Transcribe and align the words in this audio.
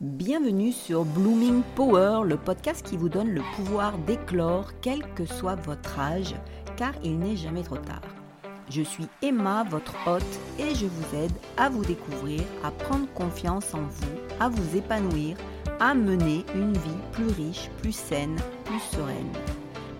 Bienvenue 0.00 0.72
sur 0.72 1.04
Blooming 1.04 1.60
Power, 1.74 2.22
le 2.24 2.38
podcast 2.38 2.82
qui 2.82 2.96
vous 2.96 3.10
donne 3.10 3.28
le 3.32 3.42
pouvoir 3.54 3.98
d'éclore 3.98 4.72
quel 4.80 5.00
que 5.14 5.26
soit 5.26 5.56
votre 5.56 5.98
âge, 5.98 6.34
car 6.78 6.94
il 7.04 7.18
n'est 7.18 7.36
jamais 7.36 7.62
trop 7.62 7.76
tard. 7.76 8.00
Je 8.70 8.80
suis 8.80 9.08
Emma, 9.20 9.62
votre 9.68 9.94
hôte, 10.06 10.40
et 10.58 10.74
je 10.74 10.86
vous 10.86 11.16
aide 11.16 11.34
à 11.58 11.68
vous 11.68 11.84
découvrir, 11.84 12.40
à 12.64 12.70
prendre 12.70 13.12
confiance 13.12 13.74
en 13.74 13.82
vous, 13.82 14.16
à 14.40 14.48
vous 14.48 14.74
épanouir, 14.74 15.36
à 15.80 15.92
mener 15.92 16.46
une 16.54 16.72
vie 16.72 17.02
plus 17.12 17.28
riche, 17.28 17.68
plus 17.82 17.92
saine, 17.92 18.36
plus 18.64 18.80
sereine. 18.80 19.32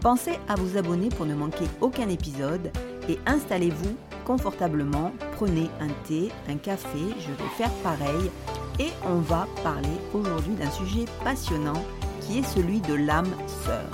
Pensez 0.00 0.38
à 0.48 0.54
vous 0.54 0.78
abonner 0.78 1.10
pour 1.10 1.26
ne 1.26 1.34
manquer 1.34 1.66
aucun 1.82 2.08
épisode 2.08 2.72
et 3.06 3.18
installez-vous 3.26 3.96
confortablement, 4.24 5.12
prenez 5.32 5.68
un 5.78 5.88
thé, 6.08 6.30
un 6.48 6.56
café, 6.56 7.00
je 7.18 7.32
vais 7.32 7.50
faire 7.58 7.72
pareil 7.82 8.30
et 8.80 8.92
on 9.04 9.18
va 9.18 9.46
parler 9.62 9.88
aujourd'hui 10.14 10.54
d'un 10.54 10.70
sujet 10.70 11.04
passionnant 11.22 11.84
qui 12.22 12.38
est 12.38 12.42
celui 12.42 12.80
de 12.80 12.94
l'âme 12.94 13.30
sœur. 13.64 13.90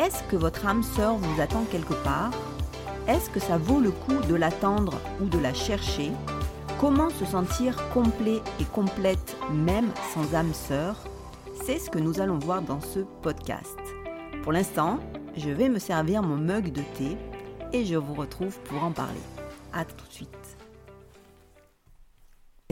Est-ce 0.00 0.22
que 0.24 0.36
votre 0.36 0.66
âme 0.66 0.82
sœur 0.82 1.16
vous 1.16 1.40
attend 1.40 1.64
quelque 1.70 1.92
part? 2.02 2.30
Est-ce 3.06 3.28
que 3.28 3.38
ça 3.38 3.58
vaut 3.58 3.80
le 3.80 3.90
coup 3.90 4.18
de 4.28 4.34
l'attendre 4.34 4.98
ou 5.20 5.26
de 5.26 5.38
la 5.38 5.52
chercher? 5.52 6.10
Comment 6.80 7.10
se 7.10 7.26
sentir 7.26 7.76
complet 7.90 8.40
et 8.58 8.64
complète 8.64 9.36
même 9.52 9.90
sans 10.14 10.34
âme 10.34 10.54
sœur? 10.54 10.96
C'est 11.64 11.78
ce 11.78 11.90
que 11.90 11.98
nous 11.98 12.20
allons 12.20 12.38
voir 12.38 12.62
dans 12.62 12.80
ce 12.80 13.00
podcast. 13.20 13.78
Pour 14.42 14.52
l'instant, 14.52 15.00
je 15.36 15.50
vais 15.50 15.68
me 15.68 15.78
servir 15.78 16.22
mon 16.22 16.36
mug 16.36 16.72
de 16.72 16.82
thé 16.96 17.18
et 17.74 17.84
je 17.84 17.96
vous 17.96 18.14
retrouve 18.14 18.58
pour 18.60 18.82
en 18.82 18.90
parler. 18.90 19.20
A 19.74 19.84
tout 19.84 20.06
de 20.06 20.12
suite. 20.12 20.41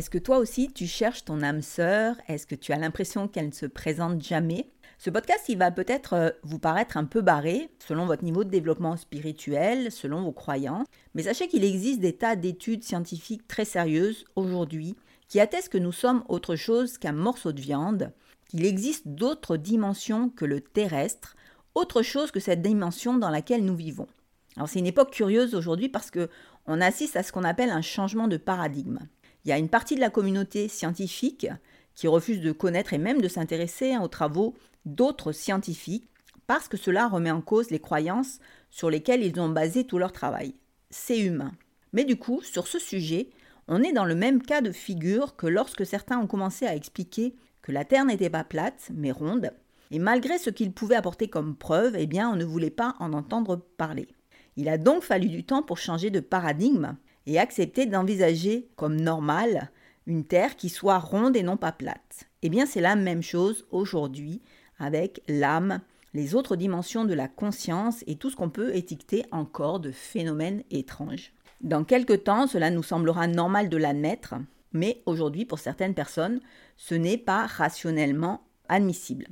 Est-ce 0.01 0.09
que 0.09 0.17
toi 0.17 0.39
aussi 0.39 0.73
tu 0.73 0.87
cherches 0.87 1.27
ton 1.27 1.43
âme 1.43 1.61
sœur? 1.61 2.17
Est-ce 2.27 2.47
que 2.47 2.55
tu 2.55 2.73
as 2.73 2.79
l'impression 2.79 3.29
qu'elle 3.29 3.49
ne 3.49 3.53
se 3.53 3.67
présente 3.67 4.25
jamais? 4.25 4.71
Ce 4.97 5.11
podcast, 5.11 5.45
il 5.51 5.59
va 5.59 5.71
peut-être 5.71 6.15
euh, 6.15 6.31
vous 6.43 6.59
paraître 6.59 6.97
un 6.97 7.05
peu 7.05 7.21
barré 7.21 7.69
selon 7.87 8.07
votre 8.07 8.25
niveau 8.25 8.43
de 8.43 8.49
développement 8.49 8.97
spirituel, 8.97 9.93
selon 9.93 10.23
vos 10.23 10.33
croyances, 10.33 10.87
mais 11.15 11.25
sachez 11.25 11.49
qu'il 11.49 11.65
existe 11.65 12.01
des 12.01 12.15
tas 12.15 12.35
d'études 12.35 12.83
scientifiques 12.83 13.47
très 13.47 13.67
sérieuses 13.67 14.25
aujourd'hui 14.37 14.97
qui 15.29 15.39
attestent 15.39 15.69
que 15.69 15.77
nous 15.77 15.93
sommes 15.93 16.25
autre 16.31 16.57
chose 16.57 16.97
qu'un 16.97 17.13
morceau 17.13 17.53
de 17.53 17.61
viande, 17.61 18.11
qu'il 18.49 18.65
existe 18.65 19.07
d'autres 19.07 19.59
dimensions 19.59 20.31
que 20.31 20.47
le 20.47 20.63
terrestre, 20.63 21.37
autre 21.75 22.01
chose 22.01 22.31
que 22.31 22.41
cette 22.41 22.63
dimension 22.63 23.19
dans 23.19 23.29
laquelle 23.29 23.67
nous 23.67 23.77
vivons. 23.77 24.09
Alors 24.57 24.71
c'est 24.71 24.79
une 24.79 24.87
époque 24.87 25.11
curieuse 25.11 25.55
aujourd'hui 25.55 25.91
parce 25.91 26.11
que 26.11 26.31
on 26.67 26.81
assiste 26.81 27.17
à 27.17 27.23
ce 27.23 27.33
qu'on 27.33 27.45
appelle 27.45 27.71
un 27.71 27.83
changement 27.83 28.29
de 28.29 28.39
paradigme. 28.39 29.01
Il 29.45 29.49
y 29.49 29.53
a 29.53 29.59
une 29.59 29.69
partie 29.69 29.95
de 29.95 30.01
la 30.01 30.11
communauté 30.11 30.69
scientifique 30.69 31.49
qui 31.95 32.09
refuse 32.09 32.41
de 32.41 32.53
connaître 32.53 32.93
et 32.93 32.99
même 32.99 33.21
de 33.21 33.29
s'intéresser 33.29 33.97
aux 33.99 34.09
travaux 34.09 34.55
d'autres 34.85 35.33
scientifiques 35.33 36.09
parce 36.47 36.69
que 36.69 36.77
cela 36.77 37.09
remet 37.09 37.31
en 37.31 37.41
cause 37.41 37.71
les 37.71 37.79
croyances 37.79 38.39
sur 38.71 38.91
lesquelles 38.91 39.23
ils 39.23 39.41
ont 39.41 39.49
basé 39.49 39.85
tout 39.85 39.99
leur 39.99 40.13
travail. 40.13 40.55
C'est 40.91 41.21
humain. 41.21 41.53
Mais 41.93 42.05
du 42.05 42.17
coup, 42.17 42.43
sur 42.43 42.67
ce 42.67 42.79
sujet, 42.79 43.31
on 43.69 43.83
est 43.83 43.93
dans 43.93 44.05
le 44.05 44.15
même 44.15 44.43
cas 44.43 44.61
de 44.61 44.73
figure 44.73 45.37
que 45.37 45.47
lorsque 45.47 45.87
certains 45.87 46.19
ont 46.19 46.27
commencé 46.27 46.67
à 46.67 46.75
expliquer 46.75 47.35
que 47.63 47.73
la 47.73 47.85
Terre 47.85 48.05
n'était 48.05 48.31
pas 48.31 48.45
plate, 48.45 48.91
mais 48.93 49.13
ronde, 49.13 49.53
et 49.91 49.99
malgré 49.99 50.39
ce 50.39 50.51
qu'ils 50.51 50.73
pouvaient 50.73 50.97
apporter 50.97 51.29
comme 51.29 51.57
preuve, 51.57 51.97
eh 51.97 52.07
bien, 52.07 52.31
on 52.31 52.37
ne 52.37 52.45
voulait 52.45 52.71
pas 52.71 52.95
en 53.01 53.13
entendre 53.13 53.57
parler. 53.77 54.09
Il 54.57 54.69
a 54.69 54.79
donc 54.79 55.03
fallu 55.03 55.29
du 55.29 55.45
temps 55.45 55.63
pour 55.63 55.79
changer 55.79 56.11
de 56.11 56.21
paradigme 56.21 56.97
accepter 57.39 57.87
d'envisager 57.87 58.69
comme 58.77 59.01
normal 59.01 59.71
une 60.07 60.25
Terre 60.25 60.57
qui 60.57 60.69
soit 60.69 60.99
ronde 60.99 61.37
et 61.37 61.43
non 61.43 61.57
pas 61.57 61.73
plate. 61.73 62.29
Eh 62.43 62.49
bien, 62.49 62.67
c'est 62.67 62.81
la 62.81 62.97
même 62.97 63.23
chose 63.23 63.67
aujourd'hui 63.71 64.41
avec 64.79 65.23
l'âme, 65.29 65.81
les 66.15 66.35
autres 66.35 66.57
dimensions 66.57 67.05
de 67.05 67.15
la 67.15 67.29
conscience 67.29 68.03
et 68.07 68.17
tout 68.17 68.31
ce 68.31 68.37
qu'on 68.37 68.51
peut 68.51 68.75
étiqueter 68.75 69.25
encore 69.31 69.79
de 69.79 69.93
phénomènes 69.93 70.65
étranges. 70.71 71.33
Dans 71.61 71.85
quelque 71.85 72.15
temps, 72.15 72.47
cela 72.47 72.71
nous 72.71 72.83
semblera 72.83 73.27
normal 73.27 73.69
de 73.69 73.77
l'admettre, 73.77 74.35
mais 74.73 75.03
aujourd'hui, 75.05 75.45
pour 75.45 75.59
certaines 75.59 75.95
personnes, 75.95 76.41
ce 76.77 76.95
n'est 76.95 77.19
pas 77.19 77.47
rationnellement 77.47 78.43
admissible. 78.69 79.27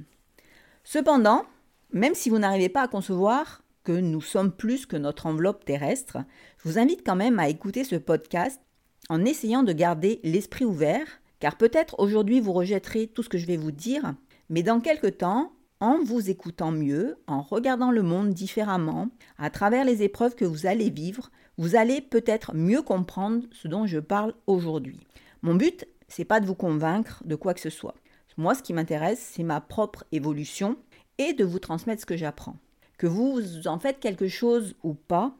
Cependant, 0.84 1.44
même 1.92 2.14
si 2.14 2.28
vous 2.28 2.38
n'arrivez 2.38 2.68
pas 2.68 2.82
à 2.82 2.88
concevoir 2.88 3.62
que 3.88 3.92
nous 3.92 4.20
sommes 4.20 4.52
plus 4.52 4.84
que 4.84 4.98
notre 4.98 5.24
enveloppe 5.24 5.64
terrestre, 5.64 6.18
je 6.58 6.68
vous 6.68 6.78
invite 6.78 7.00
quand 7.06 7.16
même 7.16 7.38
à 7.38 7.48
écouter 7.48 7.84
ce 7.84 7.96
podcast 7.96 8.60
en 9.08 9.24
essayant 9.24 9.62
de 9.62 9.72
garder 9.72 10.20
l'esprit 10.24 10.66
ouvert, 10.66 11.06
car 11.40 11.56
peut-être 11.56 11.98
aujourd'hui 11.98 12.38
vous 12.38 12.52
rejetterez 12.52 13.06
tout 13.06 13.22
ce 13.22 13.30
que 13.30 13.38
je 13.38 13.46
vais 13.46 13.56
vous 13.56 13.70
dire, 13.70 14.12
mais 14.50 14.62
dans 14.62 14.80
quelque 14.80 15.06
temps, 15.06 15.52
en 15.80 16.04
vous 16.04 16.28
écoutant 16.28 16.70
mieux, 16.70 17.16
en 17.26 17.40
regardant 17.40 17.90
le 17.90 18.02
monde 18.02 18.34
différemment, 18.34 19.08
à 19.38 19.48
travers 19.48 19.86
les 19.86 20.02
épreuves 20.02 20.34
que 20.34 20.44
vous 20.44 20.66
allez 20.66 20.90
vivre, 20.90 21.30
vous 21.56 21.74
allez 21.74 22.02
peut-être 22.02 22.54
mieux 22.54 22.82
comprendre 22.82 23.46
ce 23.52 23.68
dont 23.68 23.86
je 23.86 24.00
parle 24.00 24.34
aujourd'hui. 24.46 25.00
Mon 25.40 25.54
but, 25.54 25.86
c'est 26.08 26.26
pas 26.26 26.40
de 26.40 26.46
vous 26.46 26.54
convaincre 26.54 27.22
de 27.24 27.36
quoi 27.36 27.54
que 27.54 27.60
ce 27.60 27.70
soit. 27.70 27.94
Moi, 28.36 28.54
ce 28.54 28.62
qui 28.62 28.74
m'intéresse, 28.74 29.30
c'est 29.32 29.44
ma 29.44 29.62
propre 29.62 30.04
évolution 30.12 30.76
et 31.16 31.32
de 31.32 31.46
vous 31.46 31.58
transmettre 31.58 32.02
ce 32.02 32.06
que 32.06 32.18
j'apprends. 32.18 32.58
Que 32.98 33.06
vous 33.06 33.66
en 33.66 33.78
faites 33.78 34.00
quelque 34.00 34.28
chose 34.28 34.74
ou 34.82 34.92
pas, 34.92 35.34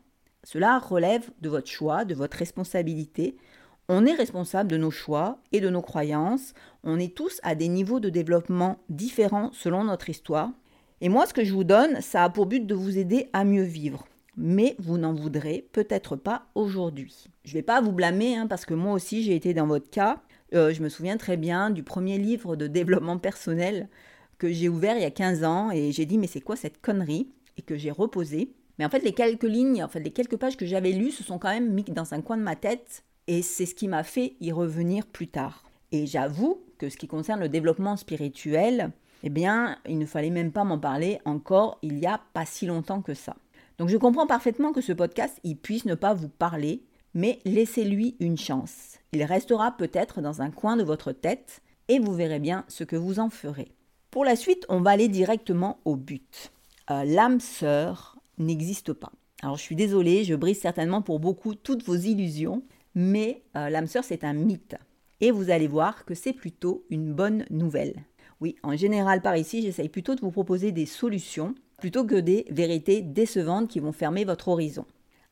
cela 0.44 0.78
relève 0.78 1.28
de 1.40 1.48
votre 1.48 1.68
choix, 1.68 2.04
de 2.04 2.14
votre 2.14 2.36
responsabilité. 2.38 3.36
On 3.88 4.06
est 4.06 4.14
responsable 4.14 4.70
de 4.70 4.76
nos 4.76 4.92
choix 4.92 5.38
et 5.50 5.60
de 5.60 5.68
nos 5.68 5.82
croyances. 5.82 6.54
On 6.84 7.00
est 7.00 7.16
tous 7.16 7.40
à 7.42 7.56
des 7.56 7.68
niveaux 7.68 8.00
de 8.00 8.10
développement 8.10 8.78
différents 8.88 9.50
selon 9.52 9.84
notre 9.84 10.08
histoire. 10.08 10.52
Et 11.00 11.08
moi, 11.08 11.26
ce 11.26 11.34
que 11.34 11.44
je 11.44 11.52
vous 11.52 11.64
donne, 11.64 12.00
ça 12.00 12.24
a 12.24 12.30
pour 12.30 12.46
but 12.46 12.64
de 12.64 12.74
vous 12.74 12.96
aider 12.96 13.28
à 13.32 13.44
mieux 13.44 13.64
vivre. 13.64 14.06
Mais 14.36 14.76
vous 14.78 14.96
n'en 14.96 15.12
voudrez 15.12 15.68
peut-être 15.72 16.14
pas 16.14 16.46
aujourd'hui. 16.54 17.26
Je 17.44 17.50
ne 17.50 17.54
vais 17.54 17.62
pas 17.62 17.80
vous 17.80 17.92
blâmer, 17.92 18.36
hein, 18.36 18.46
parce 18.46 18.66
que 18.66 18.74
moi 18.74 18.92
aussi 18.92 19.24
j'ai 19.24 19.34
été 19.34 19.52
dans 19.52 19.66
votre 19.66 19.90
cas. 19.90 20.22
Euh, 20.54 20.72
je 20.72 20.80
me 20.80 20.88
souviens 20.88 21.16
très 21.16 21.36
bien 21.36 21.70
du 21.70 21.82
premier 21.82 22.18
livre 22.18 22.54
de 22.54 22.68
développement 22.68 23.18
personnel 23.18 23.88
que 24.38 24.50
j'ai 24.50 24.68
ouvert 24.68 24.96
il 24.96 25.02
y 25.02 25.06
a 25.06 25.10
15 25.10 25.42
ans 25.42 25.70
et 25.72 25.90
j'ai 25.90 26.06
dit 26.06 26.18
mais 26.18 26.28
c'est 26.28 26.40
quoi 26.40 26.54
cette 26.54 26.80
connerie? 26.80 27.28
Et 27.58 27.62
que 27.62 27.76
j'ai 27.76 27.90
reposé. 27.90 28.54
Mais 28.78 28.84
en 28.84 28.90
fait, 28.90 29.00
les 29.00 29.12
quelques 29.12 29.42
lignes, 29.42 29.82
en 29.82 29.88
fait, 29.88 30.00
les 30.00 30.12
quelques 30.12 30.36
pages 30.36 30.56
que 30.56 30.66
j'avais 30.66 30.92
lues 30.92 31.10
se 31.10 31.24
sont 31.24 31.38
quand 31.38 31.50
même 31.50 31.72
mis 31.72 31.84
dans 31.84 32.14
un 32.14 32.20
coin 32.20 32.36
de 32.36 32.42
ma 32.42 32.56
tête 32.56 33.04
et 33.26 33.42
c'est 33.42 33.66
ce 33.66 33.74
qui 33.74 33.88
m'a 33.88 34.04
fait 34.04 34.36
y 34.40 34.52
revenir 34.52 35.06
plus 35.06 35.28
tard. 35.28 35.64
Et 35.92 36.06
j'avoue 36.06 36.62
que 36.78 36.88
ce 36.88 36.96
qui 36.96 37.08
concerne 37.08 37.40
le 37.40 37.48
développement 37.48 37.96
spirituel, 37.96 38.92
eh 39.22 39.30
bien, 39.30 39.78
il 39.86 39.98
ne 39.98 40.06
fallait 40.06 40.30
même 40.30 40.52
pas 40.52 40.64
m'en 40.64 40.78
parler 40.78 41.18
encore 41.24 41.78
il 41.82 41.98
y 41.98 42.06
a 42.06 42.20
pas 42.32 42.46
si 42.46 42.66
longtemps 42.66 43.02
que 43.02 43.14
ça. 43.14 43.36
Donc 43.78 43.88
je 43.88 43.96
comprends 43.96 44.26
parfaitement 44.26 44.72
que 44.72 44.80
ce 44.80 44.92
podcast, 44.92 45.38
il 45.44 45.56
puisse 45.56 45.84
ne 45.84 45.94
pas 45.94 46.14
vous 46.14 46.28
parler, 46.28 46.82
mais 47.14 47.38
laissez-lui 47.44 48.16
une 48.20 48.38
chance. 48.38 48.98
Il 49.12 49.22
restera 49.24 49.76
peut-être 49.76 50.20
dans 50.20 50.42
un 50.42 50.50
coin 50.50 50.76
de 50.76 50.82
votre 50.82 51.12
tête 51.12 51.62
et 51.88 51.98
vous 51.98 52.14
verrez 52.14 52.40
bien 52.40 52.64
ce 52.68 52.84
que 52.84 52.96
vous 52.96 53.18
en 53.18 53.30
ferez. 53.30 53.72
Pour 54.10 54.24
la 54.24 54.36
suite, 54.36 54.64
on 54.68 54.80
va 54.80 54.90
aller 54.90 55.08
directement 55.08 55.80
au 55.84 55.96
but. 55.96 56.50
Euh, 56.90 57.04
l'âme 57.04 57.40
sœur 57.40 58.16
n'existe 58.38 58.92
pas. 58.92 59.12
Alors 59.42 59.56
je 59.56 59.62
suis 59.62 59.76
désolée, 59.76 60.24
je 60.24 60.34
brise 60.34 60.58
certainement 60.58 61.02
pour 61.02 61.20
beaucoup 61.20 61.54
toutes 61.54 61.84
vos 61.84 61.96
illusions, 61.96 62.62
mais 62.94 63.42
euh, 63.56 63.68
l'âme 63.68 63.86
sœur 63.86 64.04
c'est 64.04 64.24
un 64.24 64.32
mythe. 64.32 64.76
Et 65.20 65.30
vous 65.30 65.50
allez 65.50 65.68
voir 65.68 66.04
que 66.04 66.14
c'est 66.14 66.32
plutôt 66.32 66.84
une 66.90 67.12
bonne 67.12 67.44
nouvelle. 67.50 68.04
Oui, 68.40 68.56
en 68.62 68.76
général 68.76 69.20
par 69.20 69.36
ici, 69.36 69.62
j'essaye 69.62 69.88
plutôt 69.88 70.14
de 70.14 70.20
vous 70.20 70.30
proposer 70.30 70.72
des 70.72 70.86
solutions 70.86 71.54
plutôt 71.78 72.04
que 72.04 72.16
des 72.16 72.46
vérités 72.50 73.02
décevantes 73.02 73.68
qui 73.68 73.80
vont 73.80 73.92
fermer 73.92 74.24
votre 74.24 74.48
horizon. 74.48 74.84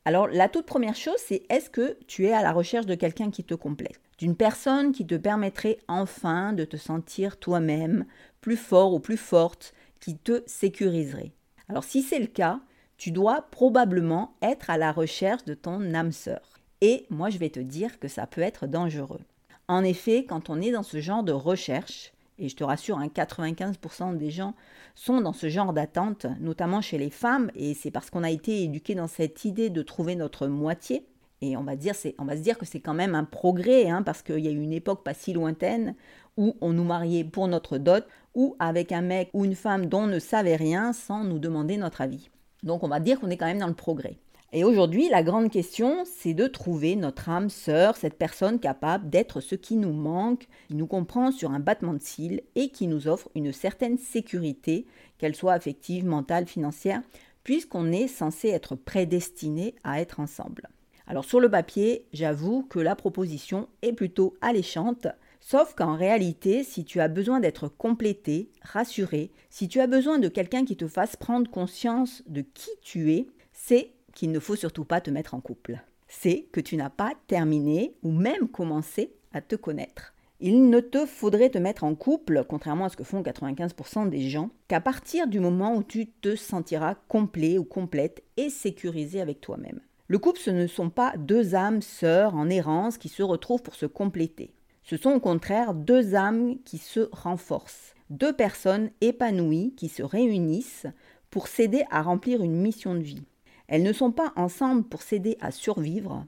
Alors 0.05 0.27
la 0.27 0.47
toute 0.49 0.65
première 0.65 0.95
chose, 0.95 1.17
c'est 1.17 1.43
est-ce 1.49 1.69
que 1.69 1.97
tu 2.07 2.25
es 2.25 2.33
à 2.33 2.43
la 2.43 2.53
recherche 2.53 2.85
de 2.85 2.95
quelqu'un 2.95 3.31
qui 3.31 3.43
te 3.43 3.55
complète 3.55 3.99
D'une 4.19 4.35
personne 4.35 4.91
qui 4.91 5.05
te 5.05 5.15
permettrait 5.15 5.79
enfin 5.87 6.53
de 6.53 6.63
te 6.65 6.77
sentir 6.77 7.37
toi-même 7.37 8.05
plus 8.41 8.57
fort 8.57 8.93
ou 8.93 8.99
plus 8.99 9.17
forte, 9.17 9.73
qui 9.99 10.17
te 10.17 10.43
sécuriserait? 10.45 11.33
Alors 11.69 11.83
si 11.83 12.01
c'est 12.01 12.19
le 12.19 12.27
cas, 12.27 12.59
tu 12.97 13.11
dois 13.11 13.47
probablement 13.51 14.35
être 14.41 14.69
à 14.69 14.77
la 14.77 14.91
recherche 14.91 15.45
de 15.45 15.53
ton 15.53 15.93
âme 15.93 16.11
sœur. 16.11 16.59
Et 16.81 17.05
moi 17.09 17.29
je 17.29 17.37
vais 17.37 17.49
te 17.49 17.59
dire 17.59 17.99
que 17.99 18.07
ça 18.07 18.27
peut 18.27 18.41
être 18.41 18.67
dangereux. 18.67 19.21
En 19.67 19.83
effet, 19.83 20.25
quand 20.25 20.49
on 20.49 20.61
est 20.61 20.71
dans 20.71 20.83
ce 20.83 21.01
genre 21.01 21.23
de 21.23 21.33
recherche, 21.33 22.13
et 22.39 22.49
je 22.49 22.55
te 22.55 22.63
rassure, 22.63 22.99
95% 22.99 24.03
hein, 24.03 24.13
des 24.13 24.29
gens 24.29 24.53
sont 24.95 25.21
dans 25.21 25.33
ce 25.33 25.49
genre 25.49 25.73
d'attente, 25.73 26.27
notamment 26.39 26.81
chez 26.81 26.97
les 26.97 27.09
femmes, 27.09 27.51
et 27.55 27.73
c'est 27.73 27.91
parce 27.91 28.09
qu'on 28.09 28.23
a 28.23 28.31
été 28.31 28.63
éduqué 28.63 28.95
dans 28.95 29.07
cette 29.07 29.43
idée 29.45 29.69
de 29.69 29.81
trouver 29.81 30.15
notre 30.15 30.47
moitié. 30.47 31.05
Et 31.41 31.55
on 31.55 31.63
va, 31.63 31.75
dire, 31.75 31.93
on 32.17 32.25
va 32.25 32.35
se 32.35 32.41
dire 32.41 32.57
que 32.57 32.65
c'est 32.65 32.79
quand 32.79 32.95
même 32.95 33.13
un 33.13 33.23
progrès, 33.23 33.89
hein, 33.89 34.01
parce 34.01 34.23
qu'il 34.23 34.39
y 34.39 34.47
a 34.47 34.51
eu 34.51 34.61
une 34.61 34.73
époque 34.73 35.03
pas 35.03 35.13
si 35.13 35.33
lointaine 35.33 35.95
où 36.37 36.55
on 36.61 36.71
nous 36.71 36.83
mariait 36.83 37.23
pour 37.23 37.47
notre 37.47 37.77
dot, 37.77 38.05
ou 38.35 38.55
avec 38.59 38.91
un 38.91 39.01
mec 39.01 39.29
ou 39.33 39.43
une 39.45 39.55
femme 39.55 39.87
dont 39.87 40.03
on 40.03 40.07
ne 40.07 40.19
savait 40.19 40.55
rien 40.55 40.93
sans 40.93 41.23
nous 41.23 41.39
demander 41.39 41.77
notre 41.77 42.01
avis. 42.01 42.29
Donc 42.63 42.83
on 42.83 42.87
va 42.87 42.99
dire 42.99 43.19
qu'on 43.19 43.29
est 43.29 43.37
quand 43.37 43.47
même 43.47 43.59
dans 43.59 43.67
le 43.67 43.73
progrès. 43.73 44.17
Et 44.53 44.63
aujourd'hui, 44.63 45.09
la 45.09 45.23
grande 45.23 45.51
question, 45.51 46.05
c'est 46.05 46.33
de 46.33 46.47
trouver 46.47 46.95
notre 46.95 47.27
âme 47.27 47.49
sœur, 47.49 47.97
cette 47.97 48.17
personne 48.17 48.59
capable 48.59 49.09
d'être 49.09 49.41
ce 49.41 49.55
qui 49.55 49.75
nous 49.75 49.91
manque, 49.91 50.47
qui 50.69 50.75
nous 50.75 50.87
comprend 50.87 51.31
sur 51.31 51.51
un 51.51 51.59
battement 51.59 51.93
de 51.93 52.01
cils 52.01 52.41
et 52.55 52.69
qui 52.69 52.87
nous 52.87 53.09
offre 53.09 53.29
une 53.35 53.51
certaine 53.51 53.97
sécurité, 53.97 54.85
qu'elle 55.17 55.35
soit 55.35 55.51
affective, 55.51 56.05
mentale, 56.05 56.47
financière, 56.47 57.01
puisqu'on 57.43 57.91
est 57.91 58.07
censé 58.07 58.47
être 58.47 58.75
prédestiné 58.75 59.75
à 59.83 59.99
être 59.99 60.21
ensemble. 60.21 60.69
Alors 61.07 61.25
sur 61.25 61.41
le 61.41 61.49
papier, 61.49 62.05
j'avoue 62.13 62.63
que 62.63 62.79
la 62.79 62.95
proposition 62.95 63.67
est 63.81 63.93
plutôt 63.93 64.35
alléchante, 64.39 65.07
sauf 65.49 65.75
qu'en 65.75 65.95
réalité, 65.95 66.65
si 66.65 66.83
tu 66.83 66.99
as 66.99 67.07
besoin 67.07 67.39
d'être 67.39 67.69
complété, 67.69 68.51
rassuré, 68.61 69.31
si 69.49 69.69
tu 69.69 69.79
as 69.79 69.87
besoin 69.87 70.19
de 70.19 70.27
quelqu'un 70.27 70.65
qui 70.65 70.75
te 70.75 70.89
fasse 70.89 71.15
prendre 71.15 71.49
conscience 71.49 72.21
de 72.27 72.41
qui 72.41 72.69
tu 72.81 73.13
es, 73.13 73.27
c'est 73.53 73.93
qu'il 74.13 74.31
ne 74.31 74.41
faut 74.41 74.57
surtout 74.57 74.83
pas 74.83 74.99
te 74.99 75.09
mettre 75.09 75.35
en 75.35 75.39
couple. 75.39 75.79
C'est 76.09 76.49
que 76.51 76.59
tu 76.59 76.75
n'as 76.75 76.89
pas 76.89 77.13
terminé 77.27 77.95
ou 78.03 78.11
même 78.11 78.49
commencé 78.49 79.13
à 79.31 79.39
te 79.39 79.55
connaître. 79.55 80.13
Il 80.41 80.69
ne 80.69 80.81
te 80.81 81.05
faudrait 81.05 81.49
te 81.49 81.57
mettre 81.57 81.85
en 81.85 81.95
couple, 81.95 82.43
contrairement 82.43 82.85
à 82.85 82.89
ce 82.89 82.97
que 82.97 83.05
font 83.05 83.21
95% 83.21 84.09
des 84.09 84.27
gens, 84.27 84.49
qu'à 84.67 84.81
partir 84.81 85.27
du 85.27 85.39
moment 85.39 85.77
où 85.77 85.81
tu 85.81 86.07
te 86.07 86.35
sentiras 86.35 86.95
complet 87.07 87.57
ou 87.57 87.63
complète 87.63 88.21
et 88.35 88.49
sécurisé 88.49 89.21
avec 89.21 89.39
toi-même. 89.39 89.79
Le 90.07 90.19
couple, 90.19 90.41
ce 90.41 90.51
ne 90.51 90.67
sont 90.67 90.89
pas 90.89 91.13
deux 91.17 91.55
âmes 91.55 91.81
sœurs 91.81 92.35
en 92.35 92.49
errance 92.49 92.97
qui 92.97 93.07
se 93.07 93.23
retrouvent 93.23 93.63
pour 93.63 93.75
se 93.75 93.85
compléter. 93.85 94.51
Ce 94.89 94.95
sont 94.95 95.11
au 95.11 95.19
contraire 95.19 95.73
deux 95.73 96.15
âmes 96.15 96.59
qui 96.63 96.77
se 96.77 97.09
renforcent, 97.11 97.93
deux 98.09 98.31
personnes 98.31 98.89
épanouies 99.01 99.73
qui 99.75 99.89
se 99.89 100.01
réunissent 100.01 100.87
pour 101.29 101.49
s'aider 101.49 101.83
à 101.91 102.01
remplir 102.01 102.41
une 102.41 102.55
mission 102.55 102.95
de 102.95 103.01
vie. 103.01 103.25
Elles 103.67 103.83
ne 103.83 103.91
sont 103.91 104.13
pas 104.13 104.31
ensemble 104.37 104.85
pour 104.85 105.01
s'aider 105.01 105.37
à 105.41 105.51
survivre 105.51 106.25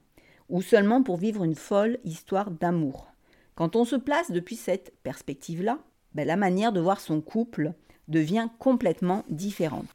ou 0.50 0.62
seulement 0.62 1.04
pour 1.04 1.16
vivre 1.16 1.46
une 1.46 1.56
folle 1.56 2.00
histoire 2.04 2.52
d'amour. 2.52 3.08
Quand 3.56 3.78
on 3.78 3.86
se 3.86 3.96
place 3.96 4.30
depuis 4.30 4.58
cette 4.58 4.94
perspective-là, 5.04 5.80
ben, 6.14 6.28
la 6.28 6.36
manière 6.36 6.74
de 6.74 6.82
voir 6.82 7.00
son 7.00 7.22
couple 7.22 7.72
devient 8.10 8.50
complètement 8.60 9.24
différente. 9.30 9.88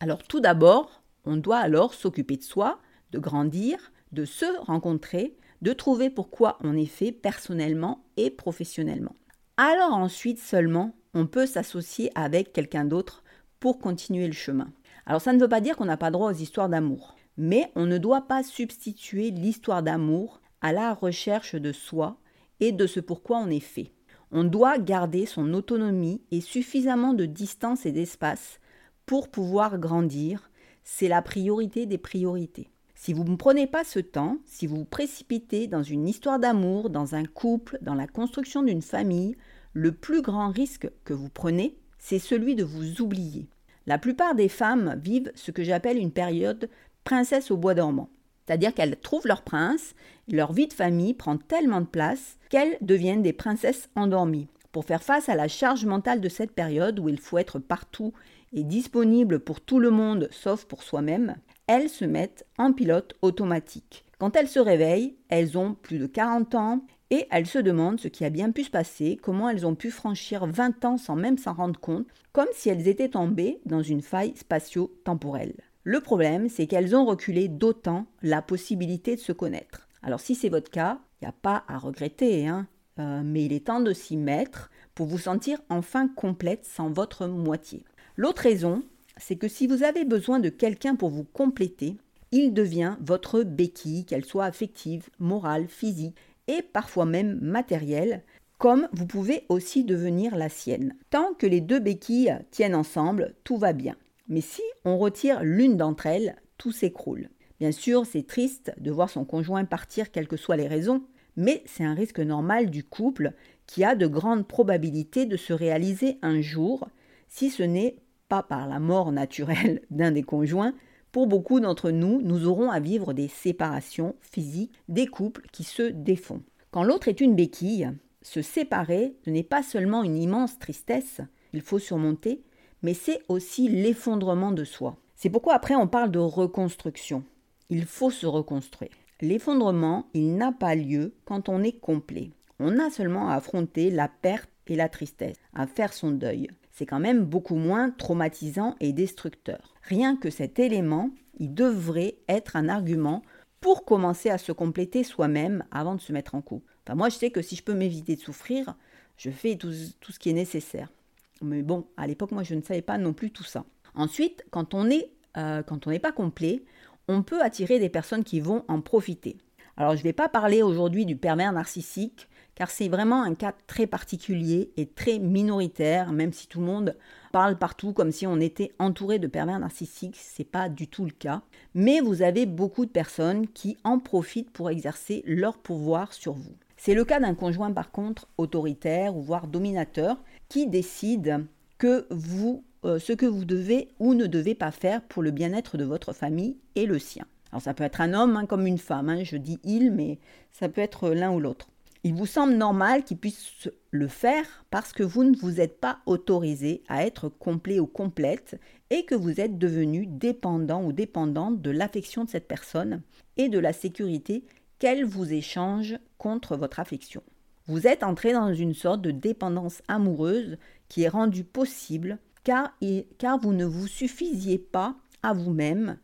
Alors 0.00 0.22
tout 0.22 0.40
d'abord, 0.40 1.02
on 1.26 1.36
doit 1.36 1.58
alors 1.58 1.92
s'occuper 1.92 2.38
de 2.38 2.44
soi, 2.44 2.78
de 3.12 3.18
grandir, 3.18 3.92
de 4.12 4.24
se 4.24 4.46
rencontrer, 4.64 5.36
de 5.62 5.72
trouver 5.72 6.10
pourquoi 6.10 6.58
on 6.62 6.76
est 6.76 6.86
fait 6.86 7.12
personnellement 7.12 8.04
et 8.16 8.30
professionnellement. 8.30 9.14
Alors 9.56 9.94
ensuite 9.94 10.38
seulement, 10.38 10.94
on 11.14 11.26
peut 11.26 11.46
s'associer 11.46 12.10
avec 12.14 12.52
quelqu'un 12.52 12.84
d'autre 12.84 13.24
pour 13.58 13.78
continuer 13.78 14.26
le 14.26 14.32
chemin. 14.32 14.68
Alors 15.06 15.20
ça 15.20 15.32
ne 15.32 15.40
veut 15.40 15.48
pas 15.48 15.60
dire 15.60 15.76
qu'on 15.76 15.86
n'a 15.86 15.96
pas 15.96 16.10
droit 16.10 16.30
aux 16.30 16.36
histoires 16.36 16.68
d'amour, 16.68 17.16
mais 17.36 17.70
on 17.74 17.86
ne 17.86 17.98
doit 17.98 18.22
pas 18.22 18.42
substituer 18.42 19.30
l'histoire 19.30 19.82
d'amour 19.82 20.40
à 20.60 20.72
la 20.72 20.92
recherche 20.92 21.54
de 21.54 21.72
soi 21.72 22.18
et 22.60 22.72
de 22.72 22.86
ce 22.86 23.00
pourquoi 23.00 23.38
on 23.38 23.48
est 23.48 23.60
fait. 23.60 23.92
On 24.32 24.44
doit 24.44 24.78
garder 24.78 25.24
son 25.24 25.54
autonomie 25.54 26.22
et 26.30 26.40
suffisamment 26.40 27.14
de 27.14 27.26
distance 27.26 27.86
et 27.86 27.92
d'espace 27.92 28.60
pour 29.06 29.30
pouvoir 29.30 29.78
grandir. 29.78 30.50
C'est 30.82 31.08
la 31.08 31.22
priorité 31.22 31.86
des 31.86 31.98
priorités. 31.98 32.68
Si 32.98 33.12
vous 33.12 33.24
ne 33.24 33.36
prenez 33.36 33.66
pas 33.66 33.84
ce 33.84 34.00
temps, 34.00 34.38
si 34.46 34.66
vous 34.66 34.76
vous 34.76 34.84
précipitez 34.86 35.66
dans 35.66 35.82
une 35.82 36.08
histoire 36.08 36.38
d'amour, 36.38 36.88
dans 36.88 37.14
un 37.14 37.26
couple, 37.26 37.78
dans 37.82 37.94
la 37.94 38.06
construction 38.06 38.62
d'une 38.62 38.82
famille, 38.82 39.36
le 39.74 39.92
plus 39.92 40.22
grand 40.22 40.50
risque 40.50 40.90
que 41.04 41.12
vous 41.12 41.28
prenez, 41.28 41.76
c'est 41.98 42.18
celui 42.18 42.54
de 42.54 42.64
vous 42.64 43.02
oublier. 43.02 43.48
La 43.86 43.98
plupart 43.98 44.34
des 44.34 44.48
femmes 44.48 44.98
vivent 45.00 45.30
ce 45.34 45.50
que 45.50 45.62
j'appelle 45.62 45.98
une 45.98 46.10
période 46.10 46.70
princesse 47.04 47.50
au 47.50 47.58
bois 47.58 47.74
dormant. 47.74 48.08
C'est-à-dire 48.46 48.72
qu'elles 48.72 48.98
trouvent 48.98 49.26
leur 49.26 49.42
prince, 49.42 49.94
leur 50.26 50.54
vie 50.54 50.66
de 50.66 50.72
famille 50.72 51.12
prend 51.12 51.36
tellement 51.36 51.82
de 51.82 51.86
place 51.86 52.38
qu'elles 52.48 52.78
deviennent 52.80 53.22
des 53.22 53.34
princesses 53.34 53.90
endormies. 53.94 54.48
Pour 54.72 54.86
faire 54.86 55.02
face 55.02 55.28
à 55.28 55.34
la 55.34 55.48
charge 55.48 55.84
mentale 55.84 56.22
de 56.22 56.28
cette 56.30 56.52
période 56.52 56.98
où 56.98 57.08
il 57.10 57.20
faut 57.20 57.38
être 57.38 57.58
partout 57.58 58.14
et 58.56 58.64
disponible 58.64 59.38
pour 59.38 59.60
tout 59.60 59.78
le 59.78 59.90
monde 59.90 60.28
sauf 60.32 60.64
pour 60.64 60.82
soi-même, 60.82 61.36
elles 61.68 61.88
se 61.88 62.04
mettent 62.04 62.44
en 62.58 62.72
pilote 62.72 63.14
automatique. 63.22 64.04
Quand 64.18 64.34
elles 64.34 64.48
se 64.48 64.58
réveillent, 64.58 65.16
elles 65.28 65.58
ont 65.58 65.74
plus 65.74 65.98
de 65.98 66.06
40 66.06 66.54
ans 66.54 66.84
et 67.10 67.26
elles 67.30 67.46
se 67.46 67.58
demandent 67.58 68.00
ce 68.00 68.08
qui 68.08 68.24
a 68.24 68.30
bien 68.30 68.50
pu 68.50 68.64
se 68.64 68.70
passer, 68.70 69.18
comment 69.22 69.48
elles 69.48 69.66
ont 69.66 69.74
pu 69.74 69.90
franchir 69.90 70.46
20 70.46 70.84
ans 70.84 70.98
sans 70.98 71.16
même 71.16 71.38
s'en 71.38 71.52
rendre 71.52 71.78
compte, 71.78 72.06
comme 72.32 72.48
si 72.52 72.68
elles 72.68 72.88
étaient 72.88 73.10
tombées 73.10 73.60
dans 73.66 73.82
une 73.82 74.02
faille 74.02 74.34
spatio-temporelle. 74.36 75.54
Le 75.84 76.00
problème, 76.00 76.48
c'est 76.48 76.66
qu'elles 76.66 76.96
ont 76.96 77.04
reculé 77.04 77.46
d'autant 77.46 78.06
la 78.22 78.42
possibilité 78.42 79.14
de 79.14 79.20
se 79.20 79.32
connaître. 79.32 79.86
Alors 80.02 80.20
si 80.20 80.34
c'est 80.34 80.48
votre 80.48 80.70
cas, 80.70 80.98
il 81.20 81.24
n'y 81.24 81.28
a 81.28 81.32
pas 81.32 81.64
à 81.68 81.78
regretter, 81.78 82.48
hein, 82.48 82.66
euh, 82.98 83.22
mais 83.24 83.44
il 83.44 83.52
est 83.52 83.66
temps 83.66 83.80
de 83.80 83.92
s'y 83.92 84.16
mettre 84.16 84.70
pour 84.94 85.06
vous 85.06 85.18
sentir 85.18 85.58
enfin 85.68 86.08
complète 86.08 86.64
sans 86.64 86.90
votre 86.90 87.26
moitié. 87.26 87.84
L'autre 88.16 88.42
raison, 88.42 88.82
c'est 89.18 89.36
que 89.36 89.48
si 89.48 89.66
vous 89.66 89.82
avez 89.82 90.04
besoin 90.04 90.40
de 90.40 90.48
quelqu'un 90.48 90.96
pour 90.96 91.10
vous 91.10 91.24
compléter, 91.24 91.96
il 92.32 92.54
devient 92.54 92.96
votre 93.00 93.42
béquille, 93.42 94.04
qu'elle 94.04 94.24
soit 94.24 94.44
affective, 94.44 95.08
morale, 95.18 95.68
physique 95.68 96.16
et 96.48 96.62
parfois 96.62 97.04
même 97.04 97.38
matérielle, 97.40 98.22
comme 98.58 98.88
vous 98.92 99.06
pouvez 99.06 99.44
aussi 99.48 99.84
devenir 99.84 100.34
la 100.34 100.48
sienne. 100.48 100.94
Tant 101.10 101.34
que 101.34 101.46
les 101.46 101.60
deux 101.60 101.78
béquilles 101.78 102.38
tiennent 102.50 102.74
ensemble, 102.74 103.34
tout 103.44 103.58
va 103.58 103.72
bien. 103.72 103.96
Mais 104.28 104.40
si 104.40 104.62
on 104.84 104.96
retire 104.96 105.42
l'une 105.42 105.76
d'entre 105.76 106.06
elles, 106.06 106.36
tout 106.56 106.72
s'écroule. 106.72 107.28
Bien 107.60 107.72
sûr, 107.72 108.06
c'est 108.06 108.26
triste 108.26 108.72
de 108.78 108.90
voir 108.90 109.10
son 109.10 109.24
conjoint 109.24 109.64
partir, 109.64 110.10
quelles 110.10 110.28
que 110.28 110.36
soient 110.36 110.56
les 110.56 110.68
raisons, 110.68 111.02
mais 111.36 111.62
c'est 111.66 111.84
un 111.84 111.94
risque 111.94 112.20
normal 112.20 112.70
du 112.70 112.82
couple 112.82 113.32
qui 113.66 113.84
a 113.84 113.94
de 113.94 114.06
grandes 114.06 114.46
probabilités 114.46 115.26
de 115.26 115.36
se 115.36 115.52
réaliser 115.52 116.18
un 116.22 116.40
jour, 116.40 116.88
si 117.28 117.50
ce 117.50 117.62
n'est 117.62 117.96
pas 118.28 118.42
par 118.42 118.66
la 118.66 118.78
mort 118.78 119.12
naturelle 119.12 119.82
d'un 119.90 120.12
des 120.12 120.22
conjoints, 120.22 120.74
pour 121.12 121.26
beaucoup 121.26 121.60
d'entre 121.60 121.90
nous, 121.90 122.20
nous 122.22 122.46
aurons 122.46 122.70
à 122.70 122.78
vivre 122.78 123.14
des 123.14 123.28
séparations 123.28 124.16
physiques, 124.20 124.78
des 124.88 125.06
couples 125.06 125.46
qui 125.50 125.64
se 125.64 125.82
défont. 125.82 126.42
Quand 126.70 126.82
l'autre 126.82 127.08
est 127.08 127.22
une 127.22 127.34
béquille, 127.34 127.90
se 128.20 128.42
séparer, 128.42 129.14
n'est 129.26 129.42
pas 129.42 129.62
seulement 129.62 130.02
une 130.02 130.18
immense 130.18 130.58
tristesse, 130.58 131.20
il 131.54 131.62
faut 131.62 131.78
surmonter, 131.78 132.42
mais 132.82 132.92
c'est 132.92 133.22
aussi 133.28 133.68
l'effondrement 133.68 134.52
de 134.52 134.64
soi. 134.64 134.96
C'est 135.14 135.30
pourquoi 135.30 135.54
après 135.54 135.74
on 135.74 135.88
parle 135.88 136.10
de 136.10 136.18
reconstruction. 136.18 137.24
Il 137.70 137.86
faut 137.86 138.10
se 138.10 138.26
reconstruire. 138.26 138.90
L'effondrement, 139.22 140.08
il 140.12 140.36
n'a 140.36 140.52
pas 140.52 140.74
lieu 140.74 141.14
quand 141.24 141.48
on 141.48 141.62
est 141.62 141.80
complet. 141.80 142.30
On 142.58 142.78
a 142.78 142.90
seulement 142.90 143.30
à 143.30 143.36
affronter 143.36 143.90
la 143.90 144.08
perte 144.08 144.50
et 144.66 144.76
la 144.76 144.90
tristesse, 144.90 145.36
à 145.54 145.66
faire 145.66 145.94
son 145.94 146.10
deuil 146.10 146.48
c'est 146.76 146.84
quand 146.84 147.00
même 147.00 147.24
beaucoup 147.24 147.54
moins 147.54 147.90
traumatisant 147.90 148.76
et 148.80 148.92
destructeur. 148.92 149.74
Rien 149.82 150.14
que 150.14 150.28
cet 150.28 150.58
élément, 150.58 151.10
il 151.38 151.54
devrait 151.54 152.16
être 152.28 152.54
un 152.54 152.68
argument 152.68 153.22
pour 153.62 153.86
commencer 153.86 154.28
à 154.28 154.36
se 154.36 154.52
compléter 154.52 155.02
soi-même 155.02 155.64
avant 155.70 155.94
de 155.94 156.02
se 156.02 156.12
mettre 156.12 156.34
en 156.34 156.42
couple. 156.42 156.70
Enfin, 156.84 156.94
moi, 156.94 157.08
je 157.08 157.16
sais 157.16 157.30
que 157.30 157.40
si 157.40 157.56
je 157.56 157.62
peux 157.62 157.72
m'éviter 157.72 158.14
de 158.14 158.20
souffrir, 158.20 158.76
je 159.16 159.30
fais 159.30 159.56
tout, 159.56 159.72
ce 159.72 160.18
qui 160.18 160.28
est 160.28 160.34
nécessaire. 160.34 160.92
Mais 161.40 161.62
bon, 161.62 161.86
à 161.96 162.06
l'époque, 162.06 162.32
moi, 162.32 162.42
je 162.42 162.54
ne 162.54 162.60
savais 162.60 162.82
pas 162.82 162.98
non 162.98 163.14
plus 163.14 163.30
tout 163.30 163.42
ça. 163.42 163.64
Ensuite, 163.94 164.44
quand 164.50 164.74
on 164.74 164.90
est, 164.90 165.10
euh, 165.38 165.62
quand 165.62 165.86
on 165.86 165.90
n'est 165.90 165.98
pas 165.98 166.12
complet, 166.12 166.62
on 167.08 167.22
peut 167.22 167.42
attirer 167.42 167.78
des 167.78 167.88
personnes 167.88 168.22
qui 168.22 168.40
vont 168.40 168.66
en 168.68 168.82
profiter. 168.82 169.38
Alors, 169.78 169.92
je 169.92 170.00
ne 170.00 170.04
vais 170.04 170.12
pas 170.12 170.28
parler 170.28 170.62
aujourd'hui 170.62 171.06
du 171.06 171.16
pervers 171.16 171.52
narcissique, 171.52 172.28
car 172.56 172.70
c'est 172.70 172.88
vraiment 172.88 173.22
un 173.22 173.34
cas 173.34 173.54
très 173.68 173.86
particulier 173.86 174.72
et 174.76 174.86
très 174.86 175.20
minoritaire, 175.20 176.10
même 176.10 176.32
si 176.32 176.48
tout 176.48 176.58
le 176.58 176.66
monde 176.66 176.96
parle 177.30 177.56
partout 177.58 177.92
comme 177.92 178.10
si 178.10 178.26
on 178.26 178.40
était 178.40 178.72
entouré 178.80 179.20
de 179.20 179.28
pervers 179.28 179.60
narcissiques, 179.60 180.16
c'est 180.18 180.42
pas 180.42 180.68
du 180.68 180.88
tout 180.88 181.04
le 181.04 181.12
cas. 181.12 181.42
Mais 181.74 182.00
vous 182.00 182.22
avez 182.22 182.46
beaucoup 182.46 182.86
de 182.86 182.90
personnes 182.90 183.46
qui 183.46 183.76
en 183.84 184.00
profitent 184.00 184.50
pour 184.50 184.70
exercer 184.70 185.22
leur 185.26 185.58
pouvoir 185.58 186.12
sur 186.12 186.32
vous. 186.32 186.56
C'est 186.78 186.94
le 186.94 187.04
cas 187.04 187.20
d'un 187.20 187.34
conjoint 187.34 187.72
par 187.72 187.90
contre 187.90 188.26
autoritaire 188.38 189.16
ou 189.16 189.22
voire 189.22 189.46
dominateur 189.46 190.16
qui 190.48 190.66
décide 190.66 191.44
que 191.78 192.06
vous 192.10 192.64
euh, 192.84 192.98
ce 192.98 193.12
que 193.12 193.26
vous 193.26 193.44
devez 193.44 193.88
ou 193.98 194.14
ne 194.14 194.26
devez 194.26 194.54
pas 194.54 194.70
faire 194.70 195.02
pour 195.02 195.22
le 195.22 195.30
bien-être 195.30 195.76
de 195.76 195.84
votre 195.84 196.12
famille 196.12 196.56
et 196.74 196.86
le 196.86 196.98
sien. 196.98 197.26
Alors 197.50 197.62
ça 197.62 197.74
peut 197.74 197.84
être 197.84 198.00
un 198.00 198.14
homme 198.14 198.36
hein, 198.36 198.46
comme 198.46 198.66
une 198.66 198.78
femme, 198.78 199.08
hein. 199.08 199.24
je 199.24 199.36
dis 199.36 199.58
il, 199.64 199.92
mais 199.92 200.18
ça 200.52 200.68
peut 200.68 200.80
être 200.80 201.10
l'un 201.10 201.32
ou 201.32 201.40
l'autre. 201.40 201.68
Il 202.06 202.14
vous 202.14 202.26
semble 202.26 202.52
normal 202.52 203.02
qu'il 203.02 203.16
puisse 203.16 203.68
le 203.90 204.06
faire 204.06 204.64
parce 204.70 204.92
que 204.92 205.02
vous 205.02 205.24
ne 205.24 205.36
vous 205.36 205.60
êtes 205.60 205.80
pas 205.80 205.98
autorisé 206.06 206.84
à 206.86 207.04
être 207.04 207.28
complet 207.28 207.80
ou 207.80 207.88
complète 207.88 208.60
et 208.90 209.04
que 209.04 209.16
vous 209.16 209.40
êtes 209.40 209.58
devenu 209.58 210.06
dépendant 210.06 210.84
ou 210.84 210.92
dépendante 210.92 211.60
de 211.60 211.70
l'affection 211.72 212.22
de 212.22 212.30
cette 212.30 212.46
personne 212.46 213.02
et 213.36 213.48
de 213.48 213.58
la 213.58 213.72
sécurité 213.72 214.44
qu'elle 214.78 215.04
vous 215.04 215.32
échange 215.32 215.98
contre 216.16 216.56
votre 216.56 216.78
affection. 216.78 217.24
Vous 217.66 217.88
êtes 217.88 218.04
entré 218.04 218.32
dans 218.32 218.54
une 218.54 218.74
sorte 218.74 219.02
de 219.02 219.10
dépendance 219.10 219.82
amoureuse 219.88 220.58
qui 220.88 221.02
est 221.02 221.08
rendue 221.08 221.42
possible 221.42 222.18
car, 222.44 222.72
car 223.18 223.40
vous 223.40 223.52
ne 223.52 223.64
vous 223.64 223.88
suffisiez 223.88 224.58
pas 224.58 224.94
à 225.24 225.32
vous-même 225.32 225.98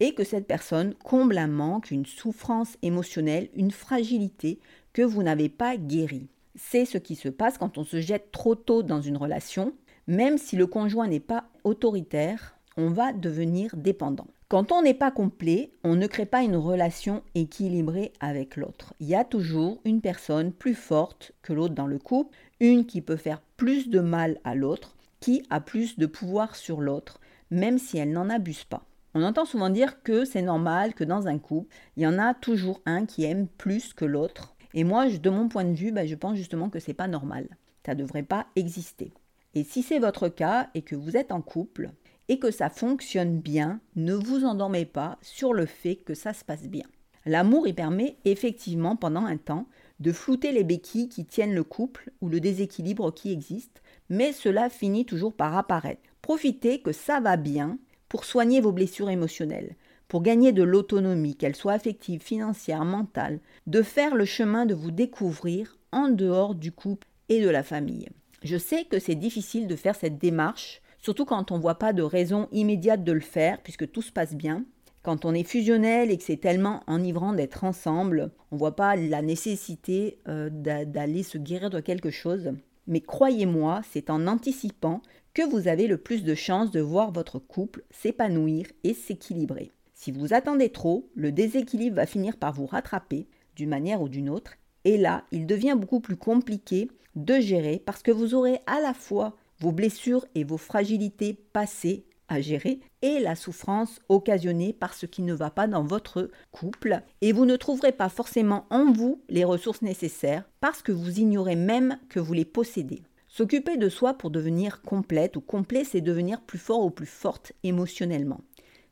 et 0.00 0.14
que 0.14 0.24
cette 0.24 0.48
personne 0.48 0.94
comble 0.94 1.38
un 1.38 1.46
manque, 1.46 1.92
une 1.92 2.06
souffrance 2.06 2.76
émotionnelle, 2.82 3.50
une 3.54 3.70
fragilité 3.70 4.58
que 4.94 5.02
vous 5.02 5.22
n'avez 5.22 5.50
pas 5.50 5.76
guérie. 5.76 6.28
C'est 6.54 6.86
ce 6.86 6.96
qui 6.96 7.16
se 7.16 7.28
passe 7.28 7.58
quand 7.58 7.76
on 7.76 7.84
se 7.84 8.00
jette 8.00 8.32
trop 8.32 8.54
tôt 8.54 8.82
dans 8.82 9.02
une 9.02 9.18
relation. 9.18 9.74
Même 10.06 10.38
si 10.38 10.56
le 10.56 10.66
conjoint 10.66 11.08
n'est 11.08 11.20
pas 11.20 11.44
autoritaire, 11.64 12.56
on 12.78 12.90
va 12.90 13.12
devenir 13.12 13.76
dépendant. 13.76 14.28
Quand 14.48 14.70
on 14.70 14.82
n'est 14.82 14.94
pas 14.94 15.10
complet, 15.10 15.72
on 15.82 15.96
ne 15.96 16.06
crée 16.06 16.26
pas 16.26 16.42
une 16.42 16.56
relation 16.56 17.22
équilibrée 17.34 18.12
avec 18.20 18.56
l'autre. 18.56 18.94
Il 19.00 19.08
y 19.08 19.14
a 19.14 19.24
toujours 19.24 19.80
une 19.84 20.00
personne 20.00 20.52
plus 20.52 20.74
forte 20.74 21.32
que 21.42 21.52
l'autre 21.52 21.74
dans 21.74 21.88
le 21.88 21.98
couple, 21.98 22.36
une 22.60 22.86
qui 22.86 23.00
peut 23.00 23.16
faire 23.16 23.40
plus 23.56 23.88
de 23.88 24.00
mal 24.00 24.38
à 24.44 24.54
l'autre, 24.54 24.94
qui 25.18 25.42
a 25.50 25.60
plus 25.60 25.98
de 25.98 26.06
pouvoir 26.06 26.54
sur 26.54 26.80
l'autre, 26.80 27.18
même 27.50 27.78
si 27.78 27.98
elle 27.98 28.12
n'en 28.12 28.30
abuse 28.30 28.64
pas. 28.64 28.84
On 29.14 29.22
entend 29.22 29.44
souvent 29.44 29.70
dire 29.70 30.02
que 30.02 30.24
c'est 30.24 30.42
normal 30.42 30.94
que 30.94 31.04
dans 31.04 31.26
un 31.26 31.38
couple, 31.38 31.74
il 31.96 32.02
y 32.02 32.06
en 32.06 32.18
a 32.18 32.34
toujours 32.34 32.80
un 32.84 33.06
qui 33.06 33.24
aime 33.24 33.46
plus 33.46 33.94
que 33.94 34.04
l'autre. 34.04 34.53
Et 34.74 34.84
moi, 34.84 35.08
de 35.08 35.30
mon 35.30 35.48
point 35.48 35.64
de 35.64 35.74
vue, 35.74 35.92
ben, 35.92 36.06
je 36.06 36.16
pense 36.16 36.36
justement 36.36 36.68
que 36.68 36.80
c'est 36.80 36.94
pas 36.94 37.08
normal. 37.08 37.48
Ça 37.86 37.94
ne 37.94 38.00
devrait 38.00 38.24
pas 38.24 38.46
exister. 38.56 39.12
Et 39.54 39.62
si 39.62 39.82
c'est 39.82 40.00
votre 40.00 40.28
cas 40.28 40.68
et 40.74 40.82
que 40.82 40.96
vous 40.96 41.16
êtes 41.16 41.30
en 41.30 41.40
couple 41.40 41.90
et 42.28 42.40
que 42.40 42.50
ça 42.50 42.68
fonctionne 42.68 43.38
bien, 43.38 43.80
ne 43.94 44.14
vous 44.14 44.44
endormez 44.44 44.84
pas 44.84 45.16
sur 45.22 45.52
le 45.52 45.64
fait 45.64 45.96
que 45.96 46.14
ça 46.14 46.32
se 46.32 46.44
passe 46.44 46.66
bien. 46.66 46.86
L'amour, 47.24 47.68
il 47.68 47.74
permet 47.74 48.16
effectivement 48.24 48.96
pendant 48.96 49.24
un 49.24 49.36
temps 49.36 49.66
de 50.00 50.12
flouter 50.12 50.50
les 50.50 50.64
béquilles 50.64 51.08
qui 51.08 51.24
tiennent 51.24 51.54
le 51.54 51.64
couple 51.64 52.10
ou 52.20 52.28
le 52.28 52.40
déséquilibre 52.40 53.14
qui 53.14 53.32
existe, 53.32 53.80
mais 54.10 54.32
cela 54.32 54.68
finit 54.68 55.06
toujours 55.06 55.32
par 55.32 55.56
apparaître. 55.56 56.02
Profitez 56.20 56.80
que 56.80 56.92
ça 56.92 57.20
va 57.20 57.36
bien 57.36 57.78
pour 58.08 58.24
soigner 58.24 58.60
vos 58.60 58.72
blessures 58.72 59.10
émotionnelles, 59.10 59.76
pour 60.08 60.22
gagner 60.22 60.52
de 60.52 60.62
l'autonomie, 60.62 61.36
qu'elle 61.36 61.56
soit 61.56 61.72
affective, 61.72 62.22
financière, 62.22 62.84
mentale, 62.84 63.40
de 63.66 63.82
faire 63.82 64.14
le 64.14 64.24
chemin 64.24 64.66
de 64.66 64.74
vous 64.74 64.90
découvrir 64.90 65.78
en 65.92 66.08
dehors 66.08 66.54
du 66.54 66.72
couple 66.72 67.06
et 67.28 67.40
de 67.40 67.48
la 67.48 67.62
famille. 67.62 68.08
Je 68.42 68.58
sais 68.58 68.84
que 68.84 68.98
c'est 68.98 69.14
difficile 69.14 69.66
de 69.66 69.76
faire 69.76 69.96
cette 69.96 70.18
démarche, 70.18 70.82
surtout 70.98 71.24
quand 71.24 71.50
on 71.50 71.56
ne 71.56 71.62
voit 71.62 71.78
pas 71.78 71.92
de 71.92 72.02
raison 72.02 72.48
immédiate 72.52 73.04
de 73.04 73.12
le 73.12 73.20
faire, 73.20 73.62
puisque 73.62 73.90
tout 73.90 74.02
se 74.02 74.12
passe 74.12 74.34
bien. 74.34 74.64
Quand 75.02 75.24
on 75.24 75.34
est 75.34 75.44
fusionnel 75.44 76.10
et 76.10 76.16
que 76.16 76.22
c'est 76.22 76.38
tellement 76.38 76.82
enivrant 76.86 77.32
d'être 77.32 77.64
ensemble, 77.64 78.30
on 78.50 78.56
ne 78.56 78.58
voit 78.58 78.76
pas 78.76 78.96
la 78.96 79.22
nécessité 79.22 80.18
euh, 80.28 80.48
d'aller 80.50 81.22
se 81.22 81.38
guérir 81.38 81.70
de 81.70 81.80
quelque 81.80 82.10
chose. 82.10 82.52
Mais 82.86 83.00
croyez-moi, 83.00 83.82
c'est 83.90 84.10
en 84.10 84.26
anticipant 84.26 85.02
que 85.34 85.42
vous 85.42 85.68
avez 85.68 85.86
le 85.86 85.98
plus 85.98 86.22
de 86.22 86.34
chances 86.34 86.70
de 86.70 86.80
voir 86.80 87.12
votre 87.12 87.38
couple 87.38 87.82
s'épanouir 87.90 88.66
et 88.82 88.94
s'équilibrer. 88.94 89.72
Si 90.04 90.12
vous 90.12 90.34
attendez 90.34 90.68
trop, 90.68 91.08
le 91.14 91.32
déséquilibre 91.32 91.96
va 91.96 92.04
finir 92.04 92.36
par 92.36 92.52
vous 92.52 92.66
rattraper 92.66 93.26
d'une 93.56 93.70
manière 93.70 94.02
ou 94.02 94.10
d'une 94.10 94.28
autre, 94.28 94.52
et 94.84 94.98
là, 94.98 95.24
il 95.32 95.46
devient 95.46 95.76
beaucoup 95.78 96.00
plus 96.00 96.18
compliqué 96.18 96.90
de 97.16 97.40
gérer 97.40 97.82
parce 97.86 98.02
que 98.02 98.10
vous 98.10 98.34
aurez 98.34 98.60
à 98.66 98.82
la 98.82 98.92
fois 98.92 99.34
vos 99.60 99.72
blessures 99.72 100.26
et 100.34 100.44
vos 100.44 100.58
fragilités 100.58 101.32
passées 101.54 102.04
à 102.28 102.42
gérer 102.42 102.80
et 103.00 103.18
la 103.18 103.34
souffrance 103.34 103.98
occasionnée 104.10 104.74
par 104.74 104.92
ce 104.92 105.06
qui 105.06 105.22
ne 105.22 105.32
va 105.32 105.48
pas 105.48 105.66
dans 105.66 105.84
votre 105.84 106.30
couple 106.52 107.00
et 107.22 107.32
vous 107.32 107.46
ne 107.46 107.56
trouverez 107.56 107.92
pas 107.92 108.10
forcément 108.10 108.66
en 108.68 108.92
vous 108.92 109.22
les 109.30 109.44
ressources 109.44 109.80
nécessaires 109.80 110.44
parce 110.60 110.82
que 110.82 110.92
vous 110.92 111.18
ignorez 111.18 111.56
même 111.56 111.96
que 112.10 112.20
vous 112.20 112.34
les 112.34 112.44
possédez. 112.44 113.00
S'occuper 113.28 113.78
de 113.78 113.88
soi 113.88 114.12
pour 114.12 114.30
devenir 114.30 114.82
complète 114.82 115.36
ou 115.36 115.40
complet, 115.40 115.84
c'est 115.84 116.02
devenir 116.02 116.42
plus 116.42 116.58
fort 116.58 116.84
ou 116.84 116.90
plus 116.90 117.06
forte 117.06 117.52
émotionnellement. 117.62 118.42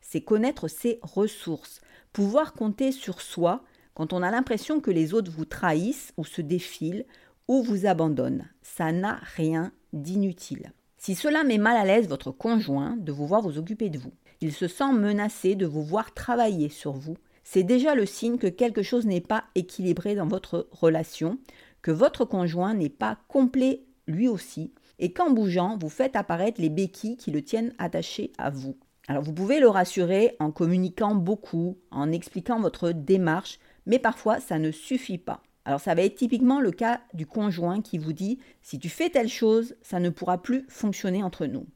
C'est 0.03 0.21
connaître 0.21 0.69
ses 0.69 0.99
ressources, 1.03 1.81
pouvoir 2.13 2.53
compter 2.53 2.93
sur 2.93 3.23
soi 3.23 3.65
quand 3.95 4.13
on 4.13 4.23
a 4.23 4.31
l'impression 4.31 4.81
que 4.81 4.91
les 4.91 5.15
autres 5.15 5.31
vous 5.31 5.47
trahissent 5.47 6.13
ou 6.19 6.25
se 6.25 6.43
défilent 6.43 7.07
ou 7.49 7.63
vous 7.63 7.87
abandonnent. 7.87 8.49
Ça 8.63 8.93
n'a 8.93 9.19
rien 9.37 9.73
d'inutile. 9.93 10.73
Si 10.99 11.15
cela 11.15 11.43
met 11.43 11.59
mal 11.59 11.77
à 11.77 11.85
l'aise 11.85 12.09
votre 12.09 12.31
conjoint 12.31 12.97
de 12.97 13.11
vous 13.11 13.27
voir 13.27 13.43
vous 13.43 13.59
occuper 13.59 13.89
de 13.89 13.99
vous, 13.99 14.13
il 14.41 14.53
se 14.53 14.69
sent 14.69 14.93
menacé 14.93 15.55
de 15.55 15.67
vous 15.67 15.83
voir 15.83 16.15
travailler 16.15 16.69
sur 16.69 16.93
vous, 16.93 17.17
c'est 17.45 17.65
déjà 17.65 17.95
le 17.95 18.07
signe 18.07 18.39
que 18.39 18.47
quelque 18.47 18.83
chose 18.83 19.07
n'est 19.07 19.21
pas 19.21 19.45
équilibré 19.55 20.15
dans 20.15 20.29
votre 20.29 20.69
relation, 20.71 21.39
que 21.83 21.91
votre 21.91 22.25
conjoint 22.25 22.75
n'est 22.75 22.89
pas 22.89 23.19
complet 23.29 23.83
lui 24.07 24.29
aussi, 24.29 24.73
et 24.99 25.13
qu'en 25.13 25.31
bougeant, 25.31 25.77
vous 25.77 25.89
faites 25.89 26.17
apparaître 26.17 26.61
les 26.61 26.71
béquilles 26.71 27.17
qui 27.17 27.31
le 27.31 27.43
tiennent 27.43 27.75
attaché 27.79 28.33
à 28.39 28.51
vous. 28.51 28.77
Alors 29.13 29.25
vous 29.25 29.35
pouvez 29.35 29.61
le 29.61 29.69
rassurer 29.69 30.37
en 30.39 30.51
communiquant 30.51 31.15
beaucoup, 31.15 31.77
en 31.91 32.11
expliquant 32.11 32.61
votre 32.61 32.93
démarche, 32.93 33.59
mais 33.85 33.99
parfois 33.99 34.41
ça 34.41 34.59
ne 34.59 34.71
suffit 34.71 35.19
pas. 35.19 35.43
Alors 35.67 35.81
ça 35.81 35.95
va 35.95 36.01
être 36.01 36.15
typiquement 36.15 36.63
le 36.63 36.71
cas 36.71 37.03
du 37.13 37.27
conjoint 37.27 37.83
qui 37.83 37.99
vous 37.99 38.15
dit 38.15 38.39
si 38.63 38.79
tu 38.79 38.89
fais 38.89 39.11
telle 39.11 39.29
chose, 39.29 39.75
ça 39.83 40.01
ne 40.01 40.09
pourra 40.09 40.41
plus 40.41 40.65
fonctionner 40.71 41.23
entre 41.23 41.45
nous. 41.45 41.67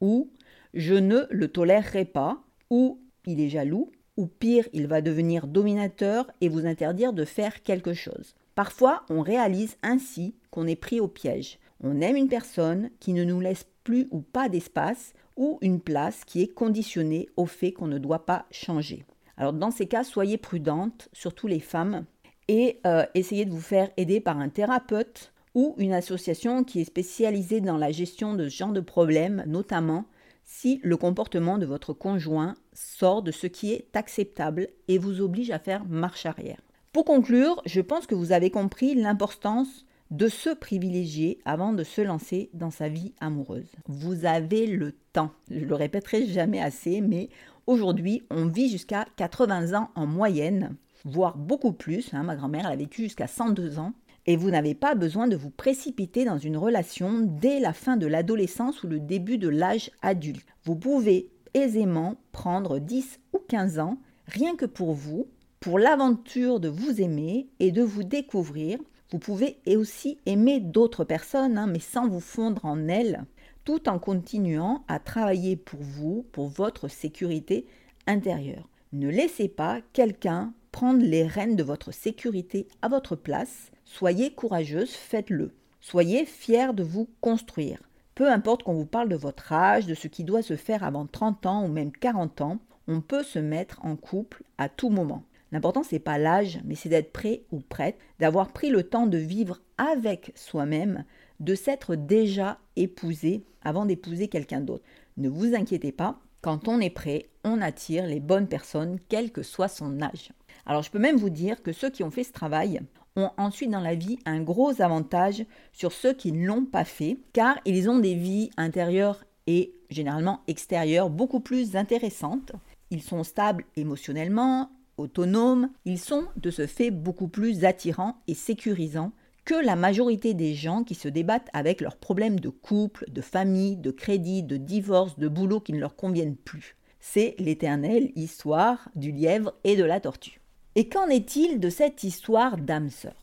Ou 0.00 0.30
je 0.72 0.94
ne 0.94 1.26
le 1.28 1.48
tolérerai 1.48 2.06
pas, 2.06 2.42
ou 2.70 2.98
il 3.26 3.42
est 3.42 3.50
jaloux, 3.50 3.92
ou 4.16 4.26
pire, 4.26 4.66
il 4.72 4.86
va 4.86 5.02
devenir 5.02 5.48
dominateur 5.48 6.30
et 6.40 6.48
vous 6.48 6.64
interdire 6.64 7.12
de 7.12 7.26
faire 7.26 7.62
quelque 7.62 7.92
chose. 7.92 8.34
Parfois, 8.54 9.04
on 9.10 9.20
réalise 9.20 9.76
ainsi 9.82 10.34
qu'on 10.50 10.66
est 10.66 10.76
pris 10.76 11.00
au 11.00 11.08
piège. 11.08 11.58
On 11.82 12.00
aime 12.00 12.16
une 12.16 12.30
personne 12.30 12.88
qui 13.00 13.12
ne 13.12 13.24
nous 13.24 13.40
laisse 13.40 13.66
plus 13.84 14.08
ou 14.10 14.22
pas 14.22 14.48
d'espace 14.48 15.12
ou 15.36 15.58
une 15.60 15.80
place 15.80 16.24
qui 16.24 16.42
est 16.42 16.52
conditionnée 16.52 17.28
au 17.36 17.46
fait 17.46 17.72
qu'on 17.72 17.86
ne 17.86 17.98
doit 17.98 18.26
pas 18.26 18.46
changer. 18.50 19.04
Alors 19.36 19.52
dans 19.52 19.70
ces 19.70 19.86
cas, 19.86 20.04
soyez 20.04 20.38
prudente, 20.38 21.08
surtout 21.12 21.46
les 21.46 21.60
femmes, 21.60 22.04
et 22.48 22.80
euh, 22.86 23.04
essayez 23.14 23.44
de 23.44 23.50
vous 23.50 23.60
faire 23.60 23.90
aider 23.96 24.20
par 24.20 24.38
un 24.38 24.48
thérapeute 24.48 25.32
ou 25.54 25.74
une 25.78 25.92
association 25.92 26.64
qui 26.64 26.80
est 26.80 26.84
spécialisée 26.84 27.60
dans 27.60 27.78
la 27.78 27.90
gestion 27.90 28.34
de 28.34 28.48
ce 28.48 28.56
genre 28.56 28.72
de 28.72 28.80
problèmes, 28.80 29.42
notamment 29.46 30.04
si 30.44 30.80
le 30.84 30.96
comportement 30.96 31.58
de 31.58 31.66
votre 31.66 31.92
conjoint 31.92 32.54
sort 32.72 33.22
de 33.22 33.32
ce 33.32 33.46
qui 33.46 33.72
est 33.72 33.96
acceptable 33.96 34.68
et 34.86 34.98
vous 34.98 35.20
oblige 35.20 35.50
à 35.50 35.58
faire 35.58 35.84
marche 35.86 36.24
arrière. 36.26 36.60
Pour 36.92 37.04
conclure, 37.04 37.60
je 37.66 37.80
pense 37.80 38.06
que 38.06 38.14
vous 38.14 38.32
avez 38.32 38.50
compris 38.50 38.94
l'importance 38.94 39.85
de 40.10 40.28
se 40.28 40.50
privilégier 40.50 41.38
avant 41.44 41.72
de 41.72 41.84
se 41.84 42.00
lancer 42.00 42.50
dans 42.54 42.70
sa 42.70 42.88
vie 42.88 43.14
amoureuse. 43.20 43.70
Vous 43.86 44.24
avez 44.24 44.66
le 44.66 44.92
temps. 45.12 45.32
Je 45.50 45.64
le 45.64 45.74
répéterai 45.74 46.26
jamais 46.26 46.60
assez, 46.60 47.00
mais 47.00 47.28
aujourd'hui, 47.66 48.22
on 48.30 48.46
vit 48.46 48.68
jusqu'à 48.68 49.06
80 49.16 49.78
ans 49.78 49.90
en 49.94 50.06
moyenne 50.06 50.76
voire 51.06 51.36
beaucoup 51.36 51.72
plus. 51.72 52.12
Hein. 52.12 52.24
ma 52.24 52.36
grand-mère, 52.36 52.66
elle 52.66 52.72
a 52.72 52.76
vécu 52.76 53.02
jusqu'à 53.02 53.26
102 53.26 53.78
ans. 53.78 53.92
Et 54.28 54.36
vous 54.36 54.50
n'avez 54.50 54.74
pas 54.74 54.96
besoin 54.96 55.28
de 55.28 55.36
vous 55.36 55.50
précipiter 55.50 56.24
dans 56.24 56.38
une 56.38 56.56
relation 56.56 57.20
dès 57.20 57.60
la 57.60 57.72
fin 57.72 57.96
de 57.96 58.08
l'adolescence 58.08 58.82
ou 58.82 58.88
le 58.88 58.98
début 58.98 59.38
de 59.38 59.48
l'âge 59.48 59.92
adulte. 60.02 60.44
Vous 60.64 60.74
pouvez 60.74 61.30
aisément 61.54 62.16
prendre 62.32 62.80
10 62.80 63.20
ou 63.34 63.38
15 63.48 63.78
ans, 63.78 63.98
rien 64.26 64.56
que 64.56 64.66
pour 64.66 64.94
vous, 64.94 65.28
pour 65.60 65.78
l'aventure 65.78 66.58
de 66.58 66.68
vous 66.68 67.00
aimer 67.00 67.46
et 67.60 67.70
de 67.70 67.82
vous 67.82 68.02
découvrir. 68.02 68.78
Vous 69.10 69.18
pouvez 69.18 69.58
aussi 69.68 70.18
aimer 70.26 70.60
d'autres 70.60 71.04
personnes, 71.04 71.58
hein, 71.58 71.66
mais 71.66 71.80
sans 71.80 72.08
vous 72.08 72.20
fondre 72.20 72.64
en 72.64 72.88
elles, 72.88 73.24
tout 73.64 73.88
en 73.88 73.98
continuant 73.98 74.84
à 74.88 74.98
travailler 74.98 75.56
pour 75.56 75.80
vous, 75.80 76.26
pour 76.32 76.48
votre 76.48 76.88
sécurité 76.88 77.66
intérieure. 78.06 78.68
Ne 78.92 79.08
laissez 79.08 79.48
pas 79.48 79.80
quelqu'un 79.92 80.52
prendre 80.72 81.02
les 81.02 81.26
rênes 81.26 81.56
de 81.56 81.62
votre 81.62 81.92
sécurité 81.92 82.68
à 82.82 82.88
votre 82.88 83.16
place. 83.16 83.70
Soyez 83.84 84.32
courageuse, 84.32 84.90
faites-le. 84.90 85.54
Soyez 85.80 86.26
fiers 86.26 86.72
de 86.74 86.82
vous 86.82 87.08
construire. 87.20 87.78
Peu 88.14 88.30
importe 88.30 88.62
qu'on 88.62 88.74
vous 88.74 88.86
parle 88.86 89.08
de 89.08 89.16
votre 89.16 89.52
âge, 89.52 89.86
de 89.86 89.94
ce 89.94 90.08
qui 90.08 90.24
doit 90.24 90.42
se 90.42 90.56
faire 90.56 90.82
avant 90.82 91.06
30 91.06 91.46
ans 91.46 91.64
ou 91.64 91.68
même 91.68 91.92
40 91.92 92.40
ans, 92.40 92.58
on 92.88 93.00
peut 93.00 93.22
se 93.22 93.38
mettre 93.38 93.84
en 93.84 93.96
couple 93.96 94.42
à 94.58 94.68
tout 94.68 94.90
moment. 94.90 95.22
L'important 95.52 95.82
c'est 95.82 95.98
pas 95.98 96.18
l'âge, 96.18 96.60
mais 96.64 96.74
c'est 96.74 96.88
d'être 96.88 97.12
prêt 97.12 97.42
ou 97.52 97.60
prête, 97.60 97.98
d'avoir 98.18 98.52
pris 98.52 98.70
le 98.70 98.82
temps 98.82 99.06
de 99.06 99.18
vivre 99.18 99.60
avec 99.78 100.32
soi-même, 100.34 101.04
de 101.40 101.54
s'être 101.54 101.94
déjà 101.94 102.58
épousé 102.76 103.44
avant 103.62 103.86
d'épouser 103.86 104.28
quelqu'un 104.28 104.60
d'autre. 104.60 104.84
Ne 105.16 105.28
vous 105.28 105.54
inquiétez 105.54 105.92
pas, 105.92 106.18
quand 106.42 106.68
on 106.68 106.80
est 106.80 106.90
prêt, 106.90 107.26
on 107.44 107.60
attire 107.60 108.06
les 108.06 108.20
bonnes 108.20 108.48
personnes, 108.48 108.98
quel 109.08 109.32
que 109.32 109.42
soit 109.42 109.68
son 109.68 110.00
âge. 110.02 110.32
Alors 110.66 110.82
je 110.82 110.90
peux 110.90 110.98
même 110.98 111.16
vous 111.16 111.30
dire 111.30 111.62
que 111.62 111.72
ceux 111.72 111.90
qui 111.90 112.02
ont 112.02 112.10
fait 112.10 112.24
ce 112.24 112.32
travail 112.32 112.80
ont 113.16 113.30
ensuite 113.36 113.70
dans 113.70 113.80
la 113.80 113.94
vie 113.94 114.18
un 114.26 114.42
gros 114.42 114.82
avantage 114.82 115.44
sur 115.72 115.92
ceux 115.92 116.12
qui 116.12 116.32
ne 116.32 116.46
l'ont 116.46 116.64
pas 116.64 116.84
fait, 116.84 117.18
car 117.32 117.58
ils 117.64 117.88
ont 117.88 117.98
des 117.98 118.14
vies 118.14 118.50
intérieures 118.56 119.24
et 119.46 119.74
généralement 119.90 120.40
extérieures 120.48 121.10
beaucoup 121.10 121.40
plus 121.40 121.76
intéressantes. 121.76 122.52
Ils 122.90 123.02
sont 123.02 123.24
stables 123.24 123.64
émotionnellement, 123.76 124.70
autonomes, 124.98 125.70
ils 125.84 125.98
sont 125.98 126.24
de 126.36 126.50
ce 126.50 126.66
fait 126.66 126.90
beaucoup 126.90 127.28
plus 127.28 127.64
attirants 127.64 128.16
et 128.26 128.34
sécurisants 128.34 129.12
que 129.44 129.54
la 129.54 129.76
majorité 129.76 130.34
des 130.34 130.54
gens 130.54 130.82
qui 130.82 130.94
se 130.94 131.08
débattent 131.08 131.48
avec 131.52 131.80
leurs 131.80 131.96
problèmes 131.96 132.40
de 132.40 132.48
couple, 132.48 133.04
de 133.10 133.20
famille, 133.20 133.76
de 133.76 133.92
crédit, 133.92 134.42
de 134.42 134.56
divorce, 134.56 135.18
de 135.18 135.28
boulot 135.28 135.60
qui 135.60 135.72
ne 135.72 135.78
leur 135.78 135.96
conviennent 135.96 136.36
plus. 136.36 136.76
c'est 136.98 137.36
l'éternelle 137.38 138.10
histoire 138.16 138.88
du 138.96 139.12
lièvre 139.12 139.52
et 139.62 139.76
de 139.76 139.84
la 139.84 140.00
tortue. 140.00 140.40
Et 140.74 140.88
qu'en 140.88 141.06
est-il 141.06 141.60
de 141.60 141.70
cette 141.70 142.02
histoire 142.02 142.56
d'âme 142.56 142.90
sœur? 142.90 143.14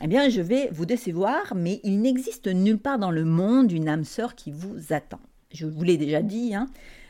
Eh 0.00 0.06
bien, 0.06 0.28
je 0.28 0.40
vais 0.40 0.68
vous 0.72 0.86
décevoir, 0.86 1.54
mais 1.56 1.80
il 1.82 2.00
n'existe 2.00 2.46
nulle 2.46 2.78
part 2.78 3.00
dans 3.00 3.10
le 3.10 3.24
monde 3.24 3.72
une 3.72 3.88
âme 3.88 4.04
sœur 4.04 4.36
qui 4.36 4.52
vous 4.52 4.92
attend. 4.92 5.20
Je 5.52 5.66
vous 5.66 5.82
l'ai 5.82 5.96
déjà 5.96 6.22
dit. 6.22 6.54
Hein. 6.54 6.68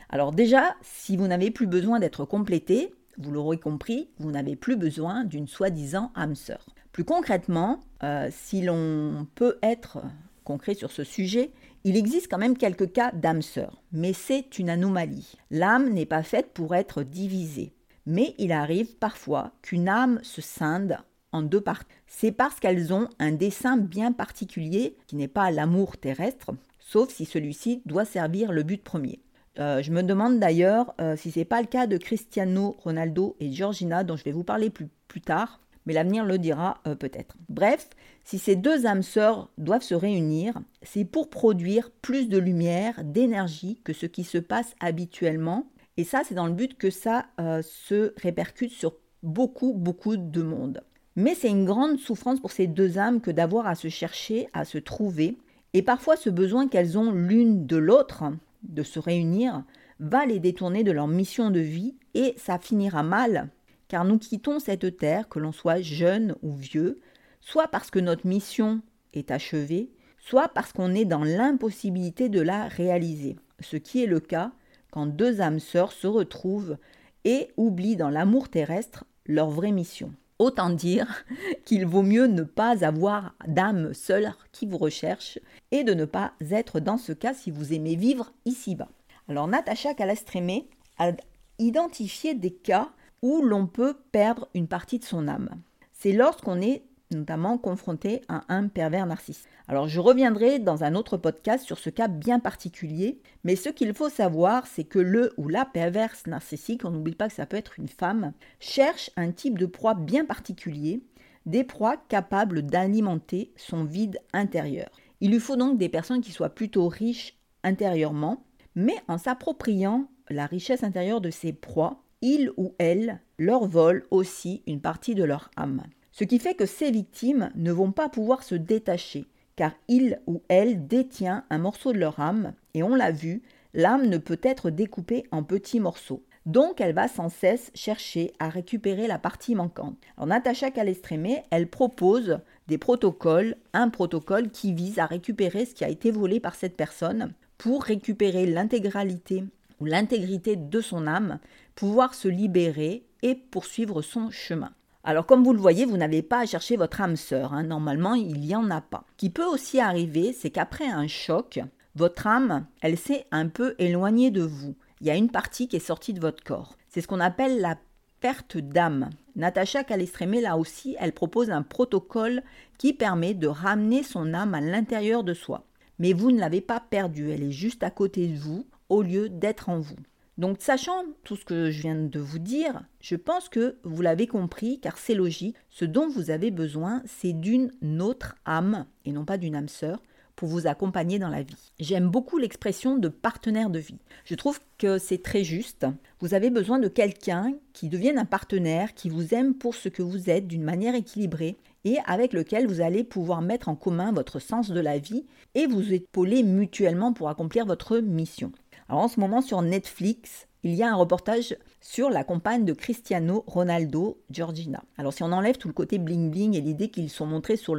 Alors 0.09 0.31
déjà, 0.31 0.75
si 0.81 1.15
vous 1.15 1.27
n'avez 1.27 1.51
plus 1.51 1.67
besoin 1.67 1.99
d'être 1.99 2.25
complété, 2.25 2.93
vous 3.17 3.31
l'aurez 3.31 3.57
compris, 3.57 4.09
vous 4.17 4.31
n'avez 4.31 4.55
plus 4.55 4.75
besoin 4.75 5.23
d'une 5.23 5.47
soi-disant 5.47 6.11
âme 6.15 6.35
sœur. 6.35 6.65
Plus 6.91 7.03
concrètement, 7.03 7.79
euh, 8.03 8.29
si 8.31 8.61
l'on 8.61 9.27
peut 9.35 9.57
être 9.63 9.99
concret 10.43 10.73
sur 10.73 10.91
ce 10.91 11.03
sujet, 11.03 11.51
il 11.83 11.97
existe 11.97 12.29
quand 12.29 12.37
même 12.37 12.57
quelques 12.57 12.91
cas 12.91 13.11
d'âme 13.11 13.41
sœur, 13.41 13.81
mais 13.91 14.13
c'est 14.13 14.59
une 14.59 14.69
anomalie. 14.69 15.35
L'âme 15.51 15.89
n'est 15.89 16.05
pas 16.05 16.23
faite 16.23 16.51
pour 16.53 16.75
être 16.75 17.03
divisée, 17.03 17.73
mais 18.05 18.35
il 18.37 18.51
arrive 18.51 18.95
parfois 18.97 19.51
qu'une 19.61 19.89
âme 19.89 20.19
se 20.23 20.41
scinde 20.41 20.97
en 21.31 21.41
deux 21.41 21.61
parties. 21.61 21.87
C'est 22.07 22.31
parce 22.31 22.59
qu'elles 22.59 22.93
ont 22.93 23.09
un 23.19 23.31
dessin 23.31 23.77
bien 23.77 24.11
particulier 24.11 24.95
qui 25.07 25.15
n'est 25.15 25.27
pas 25.27 25.51
l'amour 25.51 25.97
terrestre, 25.97 26.51
sauf 26.79 27.09
si 27.09 27.25
celui-ci 27.25 27.81
doit 27.85 28.05
servir 28.05 28.51
le 28.51 28.63
but 28.63 28.83
premier. 28.83 29.19
Euh, 29.59 29.81
je 29.83 29.91
me 29.91 30.01
demande 30.01 30.39
d'ailleurs 30.39 30.95
euh, 30.99 31.15
si 31.15 31.31
ce 31.31 31.39
n'est 31.39 31.45
pas 31.45 31.61
le 31.61 31.67
cas 31.67 31.85
de 31.85 31.97
Cristiano 31.97 32.75
Ronaldo 32.83 33.35
et 33.39 33.51
Georgina, 33.51 34.03
dont 34.03 34.15
je 34.15 34.23
vais 34.23 34.31
vous 34.31 34.43
parler 34.43 34.69
plus, 34.69 34.89
tard, 35.21 35.59
mais 35.85 35.93
l'avenir 35.93 36.25
le 36.25 36.39
dira 36.39 36.79
euh, 36.87 36.95
peut-être. 36.95 37.35
Bref, 37.49 37.87
si 38.23 38.39
ces 38.39 38.55
deux 38.55 38.87
âmes 38.87 39.03
sœurs 39.03 39.49
doivent 39.59 39.83
se 39.83 39.93
réunir, 39.93 40.59
c'est 40.81 41.05
pour 41.05 41.29
produire 41.29 41.91
plus 41.91 42.29
de 42.29 42.39
lumière, 42.39 43.03
d'énergie 43.03 43.79
que 43.83 43.93
ce 43.93 44.07
qui 44.07 44.23
se 44.23 44.39
passe 44.39 44.73
habituellement. 44.79 45.67
Et 45.97 46.03
ça, 46.03 46.21
c'est 46.25 46.33
dans 46.33 46.47
le 46.47 46.53
but 46.53 46.75
que 46.75 46.89
ça 46.89 47.27
se 47.61 48.13
répercute 48.19 48.71
sur 48.71 48.95
beaucoup, 49.21 49.73
beaucoup 49.73 50.17
de 50.17 50.41
monde. 50.41 50.81
Mais 51.15 51.35
c'est 51.35 51.49
une 51.49 51.65
grande 51.65 51.99
souffrance 51.99 52.39
pour 52.39 52.51
ces 52.51 52.65
deux 52.65 52.97
âmes 52.97 53.21
que 53.21 53.29
d'avoir 53.29 53.67
à 53.67 53.75
se 53.75 53.89
chercher, 53.89 54.47
à 54.53 54.65
se 54.65 54.79
trouver. 54.79 55.37
Et 55.73 55.83
parfois, 55.83 56.15
ce 56.15 56.31
besoin 56.31 56.67
qu'elles 56.67 56.97
ont 56.97 57.11
l'une 57.11 57.67
de 57.67 57.77
l'autre, 57.77 58.23
de 58.63 58.83
se 58.83 58.99
réunir 58.99 59.63
va 59.99 60.25
les 60.25 60.39
détourner 60.39 60.83
de 60.83 60.91
leur 60.91 61.07
mission 61.07 61.49
de 61.49 61.59
vie 61.59 61.95
et 62.13 62.33
ça 62.37 62.57
finira 62.57 63.03
mal, 63.03 63.49
car 63.87 64.05
nous 64.05 64.17
quittons 64.17 64.59
cette 64.59 64.97
terre, 64.97 65.29
que 65.29 65.39
l'on 65.39 65.51
soit 65.51 65.81
jeune 65.81 66.35
ou 66.41 66.53
vieux, 66.53 66.99
soit 67.41 67.67
parce 67.67 67.91
que 67.91 67.99
notre 67.99 68.27
mission 68.27 68.81
est 69.13 69.31
achevée, 69.31 69.91
soit 70.17 70.47
parce 70.47 70.73
qu'on 70.73 70.95
est 70.95 71.05
dans 71.05 71.23
l'impossibilité 71.23 72.29
de 72.29 72.41
la 72.41 72.67
réaliser, 72.67 73.35
ce 73.59 73.77
qui 73.77 74.03
est 74.03 74.07
le 74.07 74.19
cas 74.19 74.51
quand 74.91 75.07
deux 75.07 75.41
âmes 75.41 75.59
sœurs 75.59 75.91
se 75.91 76.07
retrouvent 76.07 76.77
et 77.25 77.49
oublient 77.57 77.95
dans 77.95 78.09
l'amour 78.09 78.49
terrestre 78.49 79.05
leur 79.25 79.49
vraie 79.49 79.71
mission. 79.71 80.13
Autant 80.39 80.69
dire 80.69 81.25
qu'il 81.65 81.85
vaut 81.85 82.01
mieux 82.01 82.27
ne 82.27 82.43
pas 82.43 82.83
avoir 82.83 83.35
d'âme 83.47 83.93
seule 83.93 84.33
qui 84.51 84.65
vous 84.65 84.77
recherche 84.77 85.39
et 85.71 85.83
de 85.83 85.93
ne 85.93 86.05
pas 86.05 86.33
être 86.51 86.79
dans 86.79 86.97
ce 86.97 87.13
cas 87.13 87.33
si 87.33 87.51
vous 87.51 87.73
aimez 87.73 87.95
vivre 87.95 88.31
ici-bas. 88.45 88.89
Alors 89.29 89.47
Natacha 89.47 89.93
Calastrémé 89.93 90.67
a 90.97 91.11
identifié 91.59 92.33
des 92.33 92.51
cas 92.51 92.89
où 93.21 93.41
l'on 93.41 93.67
peut 93.67 93.95
perdre 94.11 94.49
une 94.53 94.67
partie 94.67 94.99
de 94.99 95.05
son 95.05 95.27
âme. 95.27 95.49
C'est 95.93 96.11
lorsqu'on 96.11 96.61
est 96.61 96.83
notamment 97.15 97.57
confronté 97.57 98.21
à 98.27 98.43
un 98.49 98.67
pervers 98.67 99.05
narcissique. 99.05 99.47
Alors 99.67 99.87
je 99.87 99.99
reviendrai 99.99 100.59
dans 100.59 100.83
un 100.83 100.95
autre 100.95 101.17
podcast 101.17 101.65
sur 101.65 101.79
ce 101.79 101.89
cas 101.89 102.07
bien 102.07 102.39
particulier, 102.39 103.21
mais 103.43 103.55
ce 103.55 103.69
qu'il 103.69 103.93
faut 103.93 104.09
savoir, 104.09 104.67
c'est 104.67 104.83
que 104.83 104.99
le 104.99 105.33
ou 105.37 105.47
la 105.47 105.65
perverse 105.65 106.27
narcissique, 106.27 106.83
on 106.85 106.91
n'oublie 106.91 107.15
pas 107.15 107.29
que 107.29 107.35
ça 107.35 107.45
peut 107.45 107.57
être 107.57 107.79
une 107.79 107.87
femme, 107.87 108.33
cherche 108.59 109.09
un 109.15 109.31
type 109.31 109.57
de 109.57 109.65
proie 109.65 109.93
bien 109.93 110.25
particulier, 110.25 111.01
des 111.45 111.63
proies 111.63 111.97
capables 112.09 112.61
d'alimenter 112.63 113.53
son 113.55 113.83
vide 113.83 114.19
intérieur. 114.33 114.89
Il 115.21 115.31
lui 115.31 115.39
faut 115.39 115.55
donc 115.55 115.77
des 115.77 115.89
personnes 115.89 116.21
qui 116.21 116.31
soient 116.31 116.49
plutôt 116.49 116.87
riches 116.87 117.37
intérieurement, 117.63 118.43
mais 118.75 118.95
en 119.07 119.17
s'appropriant 119.17 120.09
la 120.29 120.45
richesse 120.45 120.83
intérieure 120.83 121.21
de 121.21 121.29
ces 121.29 121.53
proies, 121.53 122.03
il 122.21 122.51
ou 122.57 122.73
elle 122.77 123.19
leur 123.37 123.65
vole 123.65 124.05
aussi 124.11 124.63
une 124.67 124.81
partie 124.81 125.15
de 125.15 125.23
leur 125.23 125.51
âme. 125.57 125.83
Ce 126.13 126.23
qui 126.23 126.37
fait 126.37 126.53
que 126.53 126.67
ces 126.67 126.91
victimes 126.91 127.49
ne 127.55 127.71
vont 127.71 127.91
pas 127.91 128.07
pouvoir 128.07 128.43
se 128.43 128.53
détacher, 128.53 129.25
car 129.55 129.71
il 129.87 130.21
ou 130.27 130.43
elle 130.47 130.85
détient 130.85 131.43
un 131.49 131.57
morceau 131.57 131.91
de 131.91 131.97
leur 131.97 132.19
âme, 132.19 132.53
et 132.75 132.83
on 132.83 132.93
l'a 132.93 133.11
vu, 133.11 133.41
l'âme 133.73 134.07
ne 134.07 134.19
peut 134.19 134.39
être 134.43 134.69
découpée 134.69 135.23
en 135.31 135.41
petits 135.41 135.79
morceaux. 135.79 136.23
Donc 136.45 136.81
elle 136.81 136.93
va 136.93 137.07
sans 137.07 137.29
cesse 137.29 137.71
chercher 137.73 138.31
à 138.37 138.49
récupérer 138.49 139.07
la 139.07 139.17
partie 139.17 139.55
manquante. 139.55 139.97
Alors 140.15 140.27
Natacha 140.27 140.69
Calestrémé, 140.69 141.43
elle 141.49 141.67
propose 141.67 142.39
des 142.67 142.77
protocoles, 142.77 143.55
un 143.73 143.89
protocole 143.89 144.51
qui 144.51 144.71
vise 144.71 144.99
à 144.99 145.07
récupérer 145.07 145.65
ce 145.65 145.73
qui 145.73 145.83
a 145.83 145.89
été 145.89 146.11
volé 146.11 146.39
par 146.39 146.53
cette 146.53 146.77
personne 146.77 147.33
pour 147.57 147.83
récupérer 147.83 148.45
l'intégralité 148.45 149.45
ou 149.79 149.85
l'intégrité 149.85 150.57
de 150.57 150.81
son 150.81 151.07
âme, 151.07 151.39
pouvoir 151.73 152.13
se 152.13 152.27
libérer 152.27 153.03
et 153.23 153.33
poursuivre 153.33 154.03
son 154.03 154.29
chemin. 154.29 154.73
Alors 155.05 155.25
comme 155.25 155.43
vous 155.43 155.53
le 155.53 155.59
voyez, 155.59 155.85
vous 155.85 155.97
n'avez 155.97 156.21
pas 156.21 156.39
à 156.39 156.45
chercher 156.45 156.77
votre 156.77 157.01
âme 157.01 157.17
sœur. 157.17 157.53
Hein. 157.53 157.63
Normalement, 157.63 158.13
il 158.13 158.39
n'y 158.39 158.55
en 158.55 158.69
a 158.69 158.79
pas. 158.79 159.03
Ce 159.11 159.17
qui 159.17 159.29
peut 159.29 159.45
aussi 159.45 159.79
arriver, 159.79 160.31
c'est 160.31 160.49
qu'après 160.49 160.87
un 160.87 161.07
choc, 161.07 161.59
votre 161.95 162.25
âme, 162.25 162.65
elle 162.81 162.97
s'est 162.97 163.25
un 163.31 163.49
peu 163.49 163.75
éloignée 163.79 164.31
de 164.31 164.43
vous. 164.43 164.75
Il 165.01 165.07
y 165.07 165.11
a 165.11 165.15
une 165.15 165.29
partie 165.29 165.67
qui 165.67 165.75
est 165.75 165.79
sortie 165.79 166.13
de 166.13 166.21
votre 166.21 166.43
corps. 166.43 166.77
C'est 166.87 167.01
ce 167.01 167.07
qu'on 167.07 167.19
appelle 167.19 167.59
la 167.59 167.77
perte 168.21 168.57
d'âme. 168.57 169.09
Natacha 169.35 169.83
Calestrémé, 169.83 170.39
là 170.39 170.57
aussi, 170.57 170.95
elle 170.99 171.11
propose 171.11 171.51
un 171.51 171.63
protocole 171.63 172.41
qui 172.77 172.93
permet 172.93 173.33
de 173.33 173.47
ramener 173.47 174.03
son 174.03 174.33
âme 174.33 174.53
à 174.53 174.61
l'intérieur 174.61 175.25
de 175.25 175.33
soi. 175.33 175.65
Mais 175.99 176.13
vous 176.13 176.31
ne 176.31 176.39
l'avez 176.39 176.61
pas 176.61 176.79
perdue, 176.79 177.31
elle 177.31 177.43
est 177.43 177.51
juste 177.51 177.83
à 177.83 177.89
côté 177.89 178.27
de 178.27 178.37
vous 178.37 178.65
au 178.87 179.01
lieu 179.01 179.27
d'être 179.27 179.67
en 179.67 179.79
vous. 179.79 179.97
Donc, 180.39 180.57
sachant 180.59 181.05
tout 181.23 181.35
ce 181.35 181.45
que 181.45 181.69
je 181.69 181.81
viens 181.81 181.95
de 181.95 182.19
vous 182.19 182.39
dire, 182.39 182.83
je 183.01 183.15
pense 183.15 183.49
que 183.49 183.77
vous 183.83 184.01
l'avez 184.01 184.25
compris, 184.25 184.79
car 184.79 184.97
c'est 184.97 185.13
logique. 185.13 185.55
Ce 185.69 185.85
dont 185.85 186.09
vous 186.09 186.31
avez 186.31 186.49
besoin, 186.49 187.03
c'est 187.05 187.33
d'une 187.33 187.71
autre 188.01 188.35
âme, 188.45 188.87
et 189.05 189.11
non 189.11 189.25
pas 189.25 189.37
d'une 189.37 189.55
âme 189.55 189.67
sœur, 189.67 190.01
pour 190.35 190.47
vous 190.47 190.65
accompagner 190.65 191.19
dans 191.19 191.29
la 191.29 191.43
vie. 191.43 191.71
J'aime 191.79 192.09
beaucoup 192.09 192.39
l'expression 192.39 192.97
de 192.97 193.07
partenaire 193.07 193.69
de 193.69 193.77
vie. 193.77 193.99
Je 194.25 194.33
trouve 194.33 194.59
que 194.79 194.97
c'est 194.97 195.21
très 195.21 195.43
juste. 195.43 195.85
Vous 196.19 196.33
avez 196.33 196.49
besoin 196.49 196.79
de 196.79 196.87
quelqu'un 196.87 197.53
qui 197.73 197.87
devienne 197.87 198.17
un 198.17 198.25
partenaire, 198.25 198.95
qui 198.95 199.09
vous 199.09 199.35
aime 199.35 199.53
pour 199.53 199.75
ce 199.75 199.89
que 199.89 200.01
vous 200.01 200.31
êtes 200.31 200.47
d'une 200.47 200.63
manière 200.63 200.95
équilibrée 200.95 201.57
et 201.85 201.97
avec 202.05 202.33
lequel 202.33 202.65
vous 202.65 202.81
allez 202.81 203.03
pouvoir 203.03 203.41
mettre 203.41 203.69
en 203.69 203.75
commun 203.75 204.11
votre 204.11 204.39
sens 204.39 204.71
de 204.71 204.79
la 204.79 204.97
vie 204.97 205.25
et 205.53 205.67
vous 205.67 205.93
épauler 205.93 206.41
mutuellement 206.41 207.13
pour 207.13 207.29
accomplir 207.29 207.65
votre 207.65 207.99
mission 207.99 208.51
en 208.97 209.07
ce 209.07 209.19
moment 209.19 209.41
sur 209.41 209.61
Netflix, 209.61 210.47
il 210.63 210.73
y 210.75 210.83
a 210.83 210.89
un 210.89 210.95
reportage 210.95 211.55
sur 211.81 212.09
la 212.09 212.23
compagne 212.23 212.63
de 212.63 212.73
Cristiano 212.73 213.43
Ronaldo, 213.47 214.17
Georgina. 214.31 214.83
Alors 214.97 215.13
si 215.13 215.23
on 215.23 215.31
enlève 215.31 215.57
tout 215.57 215.67
le 215.67 215.73
côté 215.73 215.97
bling 215.97 216.31
bling 216.31 216.55
et 216.55 216.61
l'idée 216.61 216.89
qu'ils 216.89 217.09
sont 217.09 217.25
montrés 217.25 217.57
sous 217.57 217.75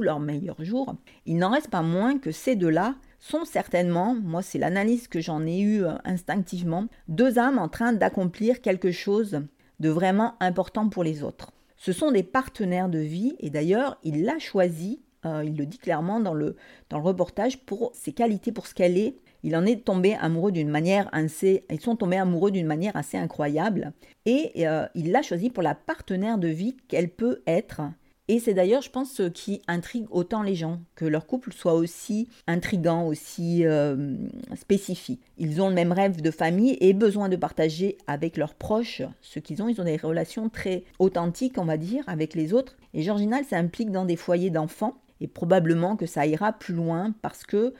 leur 0.00 0.20
meilleur 0.20 0.62
jour, 0.64 0.96
il 1.26 1.36
n'en 1.36 1.50
reste 1.50 1.70
pas 1.70 1.82
moins 1.82 2.18
que 2.18 2.32
ces 2.32 2.56
deux-là 2.56 2.96
sont 3.20 3.44
certainement, 3.44 4.14
moi 4.14 4.42
c'est 4.42 4.58
l'analyse 4.58 5.06
que 5.06 5.20
j'en 5.20 5.46
ai 5.46 5.60
eue 5.60 5.84
euh, 5.84 5.94
instinctivement, 6.04 6.86
deux 7.08 7.38
âmes 7.38 7.58
en 7.58 7.68
train 7.68 7.92
d'accomplir 7.92 8.60
quelque 8.60 8.90
chose 8.90 9.42
de 9.80 9.88
vraiment 9.88 10.34
important 10.40 10.88
pour 10.88 11.04
les 11.04 11.22
autres. 11.22 11.52
Ce 11.76 11.92
sont 11.92 12.10
des 12.10 12.24
partenaires 12.24 12.88
de 12.88 12.98
vie 12.98 13.36
et 13.38 13.50
d'ailleurs 13.50 13.98
il 14.02 14.24
l'a 14.24 14.38
choisi, 14.40 15.00
euh, 15.24 15.44
il 15.44 15.56
le 15.56 15.66
dit 15.66 15.78
clairement 15.78 16.20
dans 16.20 16.34
le, 16.34 16.56
dans 16.90 16.98
le 16.98 17.04
reportage, 17.04 17.58
pour 17.64 17.92
ses 17.94 18.12
qualités, 18.12 18.50
pour 18.50 18.66
ce 18.66 18.74
qu'elle 18.74 18.98
est, 18.98 19.16
il 19.42 19.56
en 19.56 19.66
est 19.66 19.84
tombé 19.84 20.14
amoureux 20.14 20.52
d'une 20.52 20.68
manière 20.68 21.08
assez, 21.12 21.64
ils 21.70 21.80
sont 21.80 21.96
tombés 21.96 22.16
amoureux 22.16 22.50
d'une 22.50 22.66
manière 22.66 22.96
assez 22.96 23.16
incroyable 23.16 23.92
et 24.26 24.66
euh, 24.66 24.86
il 24.94 25.12
l'a 25.12 25.22
choisi 25.22 25.50
pour 25.50 25.62
la 25.62 25.74
partenaire 25.74 26.38
de 26.38 26.48
vie 26.48 26.76
qu'elle 26.88 27.08
peut 27.08 27.42
être. 27.46 27.82
Et 28.30 28.40
c'est 28.40 28.52
d'ailleurs, 28.52 28.82
je 28.82 28.90
pense, 28.90 29.10
ce 29.10 29.22
qui 29.22 29.62
intrigue 29.68 30.06
autant 30.10 30.42
les 30.42 30.54
gens, 30.54 30.80
que 30.96 31.06
leur 31.06 31.26
couple 31.26 31.50
soit 31.54 31.72
aussi 31.72 32.28
intrigant, 32.46 33.06
aussi 33.06 33.64
euh, 33.64 34.16
spécifique. 34.54 35.22
Ils 35.38 35.62
ont 35.62 35.70
le 35.70 35.74
même 35.74 35.92
rêve 35.92 36.20
de 36.20 36.30
famille 36.30 36.76
et 36.80 36.92
besoin 36.92 37.30
de 37.30 37.36
partager 37.36 37.96
avec 38.06 38.36
leurs 38.36 38.54
proches 38.54 39.00
ce 39.22 39.38
qu'ils 39.38 39.62
ont. 39.62 39.68
Ils 39.70 39.80
ont 39.80 39.84
des 39.84 39.96
relations 39.96 40.50
très 40.50 40.84
authentiques, 40.98 41.56
on 41.56 41.64
va 41.64 41.78
dire, 41.78 42.04
avec 42.06 42.34
les 42.34 42.52
autres. 42.52 42.76
Et 42.92 43.02
Georginal 43.02 43.44
s'implique 43.46 43.90
dans 43.90 44.04
des 44.04 44.16
foyers 44.16 44.50
d'enfants 44.50 44.98
et 45.22 45.26
probablement 45.26 45.96
que 45.96 46.06
ça 46.06 46.26
ira 46.26 46.52
plus 46.52 46.74
loin 46.74 47.14
parce 47.22 47.44
que 47.44 47.72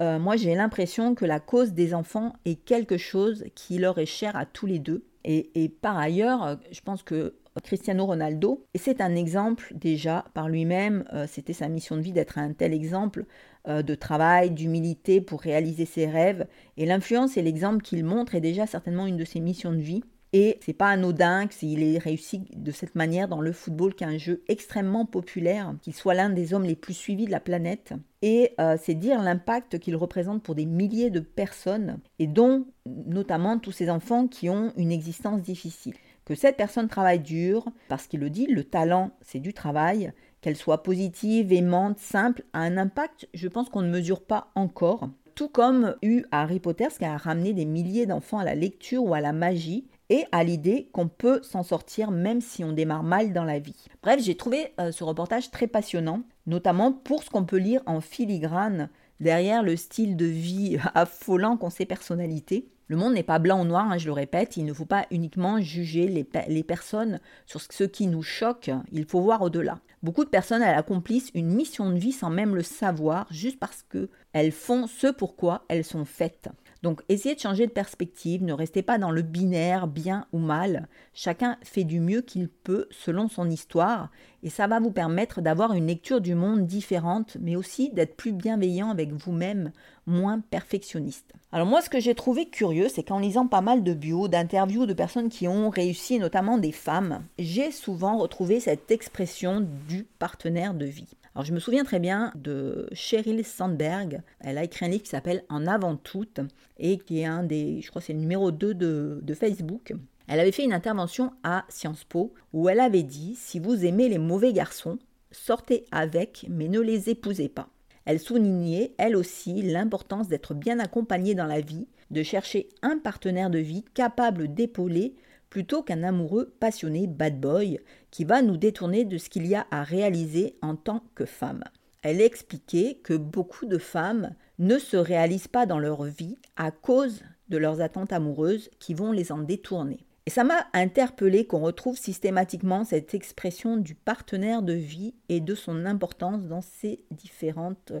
euh, 0.00 0.18
moi 0.18 0.36
j'ai 0.36 0.54
l'impression 0.54 1.14
que 1.14 1.24
la 1.24 1.40
cause 1.40 1.72
des 1.72 1.94
enfants 1.94 2.32
est 2.44 2.56
quelque 2.56 2.96
chose 2.96 3.44
qui 3.54 3.78
leur 3.78 3.98
est 3.98 4.06
cher 4.06 4.36
à 4.36 4.46
tous 4.46 4.66
les 4.66 4.78
deux. 4.78 5.04
Et, 5.24 5.68
par 5.80 5.98
ailleurs, 5.98 6.42
euh, 6.42 6.56
je 6.72 6.80
pense 6.80 7.04
que 7.04 7.36
Cristiano 7.62 8.06
Ronaldo, 8.06 8.66
et 8.74 8.78
c'est 8.78 9.00
un 9.00 9.14
exemple 9.14 9.72
déjà 9.72 10.24
par 10.34 10.48
lui-même, 10.48 11.04
euh, 11.12 11.26
c'était 11.28 11.52
sa 11.52 11.68
mission 11.68 11.96
de 11.96 12.00
vie 12.00 12.10
d'être 12.12 12.38
un 12.38 12.52
tel 12.52 12.72
exemple, 12.72 13.24
de 13.68 13.94
travail, 13.94 14.50
d'humilité 14.50 15.20
pour 15.20 15.40
réaliser 15.40 15.84
ses 15.84 16.06
rêves. 16.06 16.48
Et 16.76 16.84
l'influence 16.84 17.36
et 17.36 17.42
l'exemple 17.42 17.80
qu'il 17.80 18.04
montre 18.04 18.34
est 18.34 18.40
déjà 18.40 18.66
certainement 18.66 19.06
une 19.06 19.16
de 19.16 19.24
ses 19.24 19.38
missions 19.38 19.70
de 19.70 19.76
vie. 19.76 20.02
Et 20.34 20.58
c'est 20.64 20.72
pas 20.72 20.88
anodin 20.88 21.46
s'il 21.50 21.82
ait 21.82 21.98
réussi 21.98 22.44
de 22.56 22.70
cette 22.70 22.94
manière 22.94 23.28
dans 23.28 23.42
le 23.42 23.52
football, 23.52 23.94
qui 23.94 24.04
est 24.04 24.06
un 24.06 24.16
jeu 24.16 24.42
extrêmement 24.48 25.04
populaire, 25.04 25.74
qu'il 25.82 25.94
soit 25.94 26.14
l'un 26.14 26.30
des 26.30 26.54
hommes 26.54 26.64
les 26.64 26.74
plus 26.74 26.94
suivis 26.94 27.26
de 27.26 27.30
la 27.30 27.40
planète. 27.40 27.92
Et 28.22 28.54
euh, 28.58 28.78
c'est 28.82 28.94
dire 28.94 29.20
l'impact 29.20 29.78
qu'il 29.78 29.94
représente 29.94 30.42
pour 30.42 30.54
des 30.54 30.64
milliers 30.64 31.10
de 31.10 31.20
personnes, 31.20 31.98
et 32.18 32.26
dont 32.26 32.66
notamment 32.86 33.58
tous 33.58 33.72
ces 33.72 33.90
enfants 33.90 34.26
qui 34.26 34.48
ont 34.48 34.72
une 34.76 34.92
existence 34.92 35.42
difficile. 35.42 35.94
Que 36.24 36.34
cette 36.34 36.56
personne 36.56 36.88
travaille 36.88 37.20
dur, 37.20 37.66
parce 37.88 38.06
qu'il 38.06 38.20
le 38.20 38.30
dit, 38.30 38.46
le 38.46 38.64
talent, 38.64 39.10
c'est 39.20 39.40
du 39.40 39.52
travail, 39.52 40.12
qu'elle 40.40 40.56
soit 40.56 40.82
positive, 40.82 41.52
aimante, 41.52 41.98
simple, 41.98 42.44
a 42.54 42.60
un 42.60 42.78
impact, 42.78 43.28
je 43.34 43.48
pense 43.48 43.68
qu'on 43.68 43.82
ne 43.82 43.90
mesure 43.90 44.22
pas 44.22 44.50
encore. 44.54 45.10
Tout 45.34 45.48
comme 45.48 45.96
eu 46.02 46.24
Harry 46.30 46.60
Potter, 46.60 46.88
ce 46.90 46.98
qui 46.98 47.04
a 47.04 47.16
ramené 47.16 47.52
des 47.52 47.64
milliers 47.64 48.06
d'enfants 48.06 48.38
à 48.38 48.44
la 48.44 48.54
lecture 48.54 49.04
ou 49.04 49.14
à 49.14 49.20
la 49.20 49.32
magie, 49.32 49.86
et 50.12 50.26
à 50.30 50.44
l'idée 50.44 50.90
qu'on 50.92 51.08
peut 51.08 51.40
s'en 51.42 51.62
sortir 51.62 52.10
même 52.10 52.42
si 52.42 52.62
on 52.64 52.72
démarre 52.72 53.02
mal 53.02 53.32
dans 53.32 53.44
la 53.44 53.58
vie. 53.58 53.86
Bref, 54.02 54.20
j'ai 54.22 54.36
trouvé 54.36 54.74
euh, 54.78 54.92
ce 54.92 55.04
reportage 55.04 55.50
très 55.50 55.66
passionnant, 55.66 56.22
notamment 56.46 56.92
pour 56.92 57.22
ce 57.22 57.30
qu'on 57.30 57.46
peut 57.46 57.56
lire 57.56 57.80
en 57.86 58.02
filigrane 58.02 58.90
derrière 59.20 59.62
le 59.62 59.74
style 59.74 60.18
de 60.18 60.26
vie 60.26 60.76
affolant 60.94 61.56
qu'ont 61.56 61.70
ces 61.70 61.86
personnalités. 61.86 62.68
Le 62.88 62.98
monde 62.98 63.14
n'est 63.14 63.22
pas 63.22 63.38
blanc 63.38 63.62
ou 63.62 63.64
noir, 63.64 63.90
hein, 63.90 63.96
je 63.96 64.04
le 64.04 64.12
répète, 64.12 64.58
il 64.58 64.66
ne 64.66 64.74
faut 64.74 64.84
pas 64.84 65.06
uniquement 65.10 65.58
juger 65.62 66.08
les, 66.08 66.62
personnes 66.62 67.18
sur 67.46 67.62
ce 67.62 67.84
qui 67.84 68.06
nous 68.06 68.22
choque, 68.22 68.70
il 68.90 69.06
faut 69.06 69.22
voir 69.22 69.40
au-delà. 69.40 69.80
Beaucoup 70.02 70.26
de 70.26 70.30
personnes 70.30 70.60
elles 70.60 70.76
accomplissent 70.76 71.30
une 71.32 71.54
mission 71.54 71.88
de 71.88 71.98
vie 71.98 72.12
sans 72.12 72.28
même 72.28 72.54
le 72.54 72.62
savoir, 72.62 73.26
juste 73.30 73.58
parce 73.58 73.82
qu'elles 73.90 74.52
font 74.52 74.86
ce 74.86 75.06
pourquoi 75.06 75.64
elles 75.68 75.84
sont 75.84 76.04
faites. 76.04 76.50
Donc 76.82 77.02
essayez 77.08 77.36
de 77.36 77.40
changer 77.40 77.66
de 77.66 77.72
perspective, 77.72 78.42
ne 78.42 78.52
restez 78.52 78.82
pas 78.82 78.98
dans 78.98 79.12
le 79.12 79.22
binaire 79.22 79.86
bien 79.86 80.26
ou 80.32 80.38
mal. 80.38 80.88
Chacun 81.14 81.56
fait 81.62 81.84
du 81.84 82.00
mieux 82.00 82.22
qu'il 82.22 82.48
peut 82.48 82.88
selon 82.90 83.28
son 83.28 83.48
histoire 83.48 84.10
et 84.42 84.50
ça 84.50 84.66
va 84.66 84.80
vous 84.80 84.90
permettre 84.90 85.40
d'avoir 85.40 85.74
une 85.74 85.86
lecture 85.86 86.20
du 86.20 86.34
monde 86.34 86.66
différente 86.66 87.36
mais 87.40 87.54
aussi 87.54 87.90
d'être 87.90 88.16
plus 88.16 88.32
bienveillant 88.32 88.90
avec 88.90 89.12
vous-même, 89.12 89.70
moins 90.06 90.40
perfectionniste. 90.40 91.32
Alors 91.52 91.68
moi 91.68 91.82
ce 91.82 91.90
que 91.90 92.00
j'ai 92.00 92.16
trouvé 92.16 92.48
curieux 92.48 92.88
c'est 92.88 93.04
qu'en 93.04 93.20
lisant 93.20 93.46
pas 93.46 93.60
mal 93.60 93.84
de 93.84 93.94
bio, 93.94 94.26
d'interviews 94.26 94.86
de 94.86 94.94
personnes 94.94 95.28
qui 95.28 95.46
ont 95.46 95.70
réussi, 95.70 96.18
notamment 96.18 96.58
des 96.58 96.72
femmes, 96.72 97.22
j'ai 97.38 97.70
souvent 97.70 98.18
retrouvé 98.18 98.58
cette 98.58 98.90
expression 98.90 99.64
du 99.88 100.04
partenaire 100.18 100.74
de 100.74 100.86
vie. 100.86 101.14
Alors 101.34 101.46
je 101.46 101.54
me 101.54 101.60
souviens 101.60 101.84
très 101.84 101.98
bien 101.98 102.30
de 102.34 102.88
Sheryl 102.92 103.44
Sandberg. 103.44 104.20
Elle 104.40 104.58
a 104.58 104.64
écrit 104.64 104.84
un 104.84 104.88
livre 104.88 105.02
qui 105.02 105.08
s'appelle 105.08 105.44
En 105.48 105.66
avant 105.66 105.96
toute 105.96 106.40
et 106.78 106.98
qui 106.98 107.20
est 107.20 107.24
un 107.24 107.42
des, 107.42 107.80
je 107.80 107.88
crois 107.88 108.02
c'est 108.02 108.12
le 108.12 108.18
numéro 108.18 108.50
2 108.50 108.74
de, 108.74 109.20
de 109.22 109.34
Facebook. 109.34 109.94
Elle 110.28 110.40
avait 110.40 110.52
fait 110.52 110.64
une 110.64 110.74
intervention 110.74 111.32
à 111.42 111.64
Sciences 111.70 112.04
Po 112.04 112.34
où 112.52 112.68
elle 112.68 112.80
avait 112.80 113.02
dit 113.02 113.34
si 113.36 113.60
vous 113.60 113.84
aimez 113.84 114.10
les 114.10 114.18
mauvais 114.18 114.52
garçons, 114.52 114.98
sortez 115.30 115.86
avec 115.90 116.44
mais 116.50 116.68
ne 116.68 116.80
les 116.80 117.08
épousez 117.08 117.48
pas. 117.48 117.68
Elle 118.04 118.18
soulignait, 118.18 118.94
elle 118.98 119.16
aussi, 119.16 119.62
l'importance 119.62 120.28
d'être 120.28 120.54
bien 120.54 120.80
accompagnée 120.80 121.34
dans 121.34 121.46
la 121.46 121.60
vie, 121.60 121.86
de 122.10 122.22
chercher 122.22 122.68
un 122.82 122.98
partenaire 122.98 123.48
de 123.48 123.58
vie 123.58 123.84
capable 123.94 124.52
d'épauler 124.52 125.14
plutôt 125.52 125.82
qu'un 125.82 126.02
amoureux 126.02 126.54
passionné 126.60 127.06
bad 127.06 127.38
boy 127.38 127.78
qui 128.10 128.24
va 128.24 128.40
nous 128.40 128.56
détourner 128.56 129.04
de 129.04 129.18
ce 129.18 129.28
qu'il 129.28 129.46
y 129.46 129.54
a 129.54 129.66
à 129.70 129.82
réaliser 129.82 130.56
en 130.62 130.76
tant 130.76 131.04
que 131.14 131.26
femme. 131.26 131.62
Elle 132.00 132.22
expliquait 132.22 133.00
que 133.04 133.12
beaucoup 133.12 133.66
de 133.66 133.76
femmes 133.76 134.34
ne 134.58 134.78
se 134.78 134.96
réalisent 134.96 135.48
pas 135.48 135.66
dans 135.66 135.78
leur 135.78 136.04
vie 136.04 136.38
à 136.56 136.70
cause 136.70 137.22
de 137.50 137.58
leurs 137.58 137.82
attentes 137.82 138.14
amoureuses 138.14 138.70
qui 138.78 138.94
vont 138.94 139.12
les 139.12 139.30
en 139.30 139.40
détourner. 139.40 140.06
Et 140.24 140.30
ça 140.30 140.42
m'a 140.42 140.68
interpellé 140.72 141.46
qu'on 141.46 141.60
retrouve 141.60 141.98
systématiquement 141.98 142.84
cette 142.84 143.12
expression 143.12 143.76
du 143.76 143.94
partenaire 143.94 144.62
de 144.62 144.72
vie 144.72 145.12
et 145.28 145.40
de 145.40 145.54
son 145.54 145.84
importance 145.84 146.46
dans 146.46 146.62
ces 146.62 147.04
différentes 147.10 147.92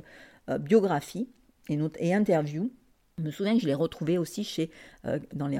euh, 0.48 0.56
biographies 0.56 1.28
et, 1.68 2.14
interviews. 2.14 2.72
Je 3.18 3.24
me 3.24 3.30
souviens 3.30 3.56
que 3.56 3.60
je 3.60 3.66
l'ai 3.66 3.74
retrouvé 3.74 4.16
aussi 4.16 4.70
euh, 5.04 5.18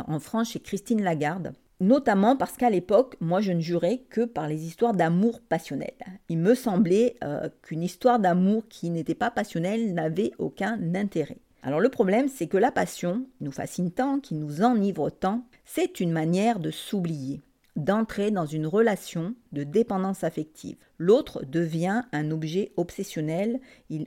en 0.09 0.21
France 0.21 0.53
chez 0.53 0.61
Christine 0.61 1.03
Lagarde, 1.03 1.53
notamment 1.83 2.37
parce 2.37 2.57
qu'à 2.57 2.71
l'époque, 2.71 3.17
moi 3.21 3.41
je 3.41 3.53
ne 3.53 3.61
jurais 3.61 4.05
que 4.09 4.25
par 4.25 4.49
les 4.49 4.65
histoires 4.65 4.95
d'amour 4.95 5.41
passionnel. 5.41 5.95
Il 6.29 6.39
me 6.39 6.55
semblait 6.55 7.17
euh, 7.25 7.49
qu'une 7.63 7.83
histoire 7.83 8.21
d'amour 8.21 8.63
qui 8.69 8.89
n'était 8.89 9.15
pas 9.15 9.31
passionnelle 9.31 9.93
n'avait 9.93 10.31
aucun 10.39 10.79
intérêt. 10.95 11.39
Alors 11.63 11.81
le 11.81 11.89
problème, 11.91 12.29
c'est 12.29 12.47
que 12.47 12.57
la 12.57 12.73
passion 12.73 13.27
nous 13.41 13.53
fascine 13.53 13.91
tant, 13.91 14.21
qui 14.21 14.35
nous 14.35 14.63
enivre 14.63 15.11
tant, 15.11 15.45
c'est 15.65 16.01
une 16.01 16.11
manière 16.11 16.59
de 16.59 16.71
s'oublier, 16.71 17.41
d'entrer 17.77 18.31
dans 18.31 18.47
une 18.47 18.67
relation 18.67 19.35
de 19.53 19.65
dépendance 19.65 20.25
affective. 20.25 20.77
L'autre 20.99 21.45
devient 21.45 22.03
un 22.13 22.31
objet 22.31 22.73
obsessionnel, 22.77 23.61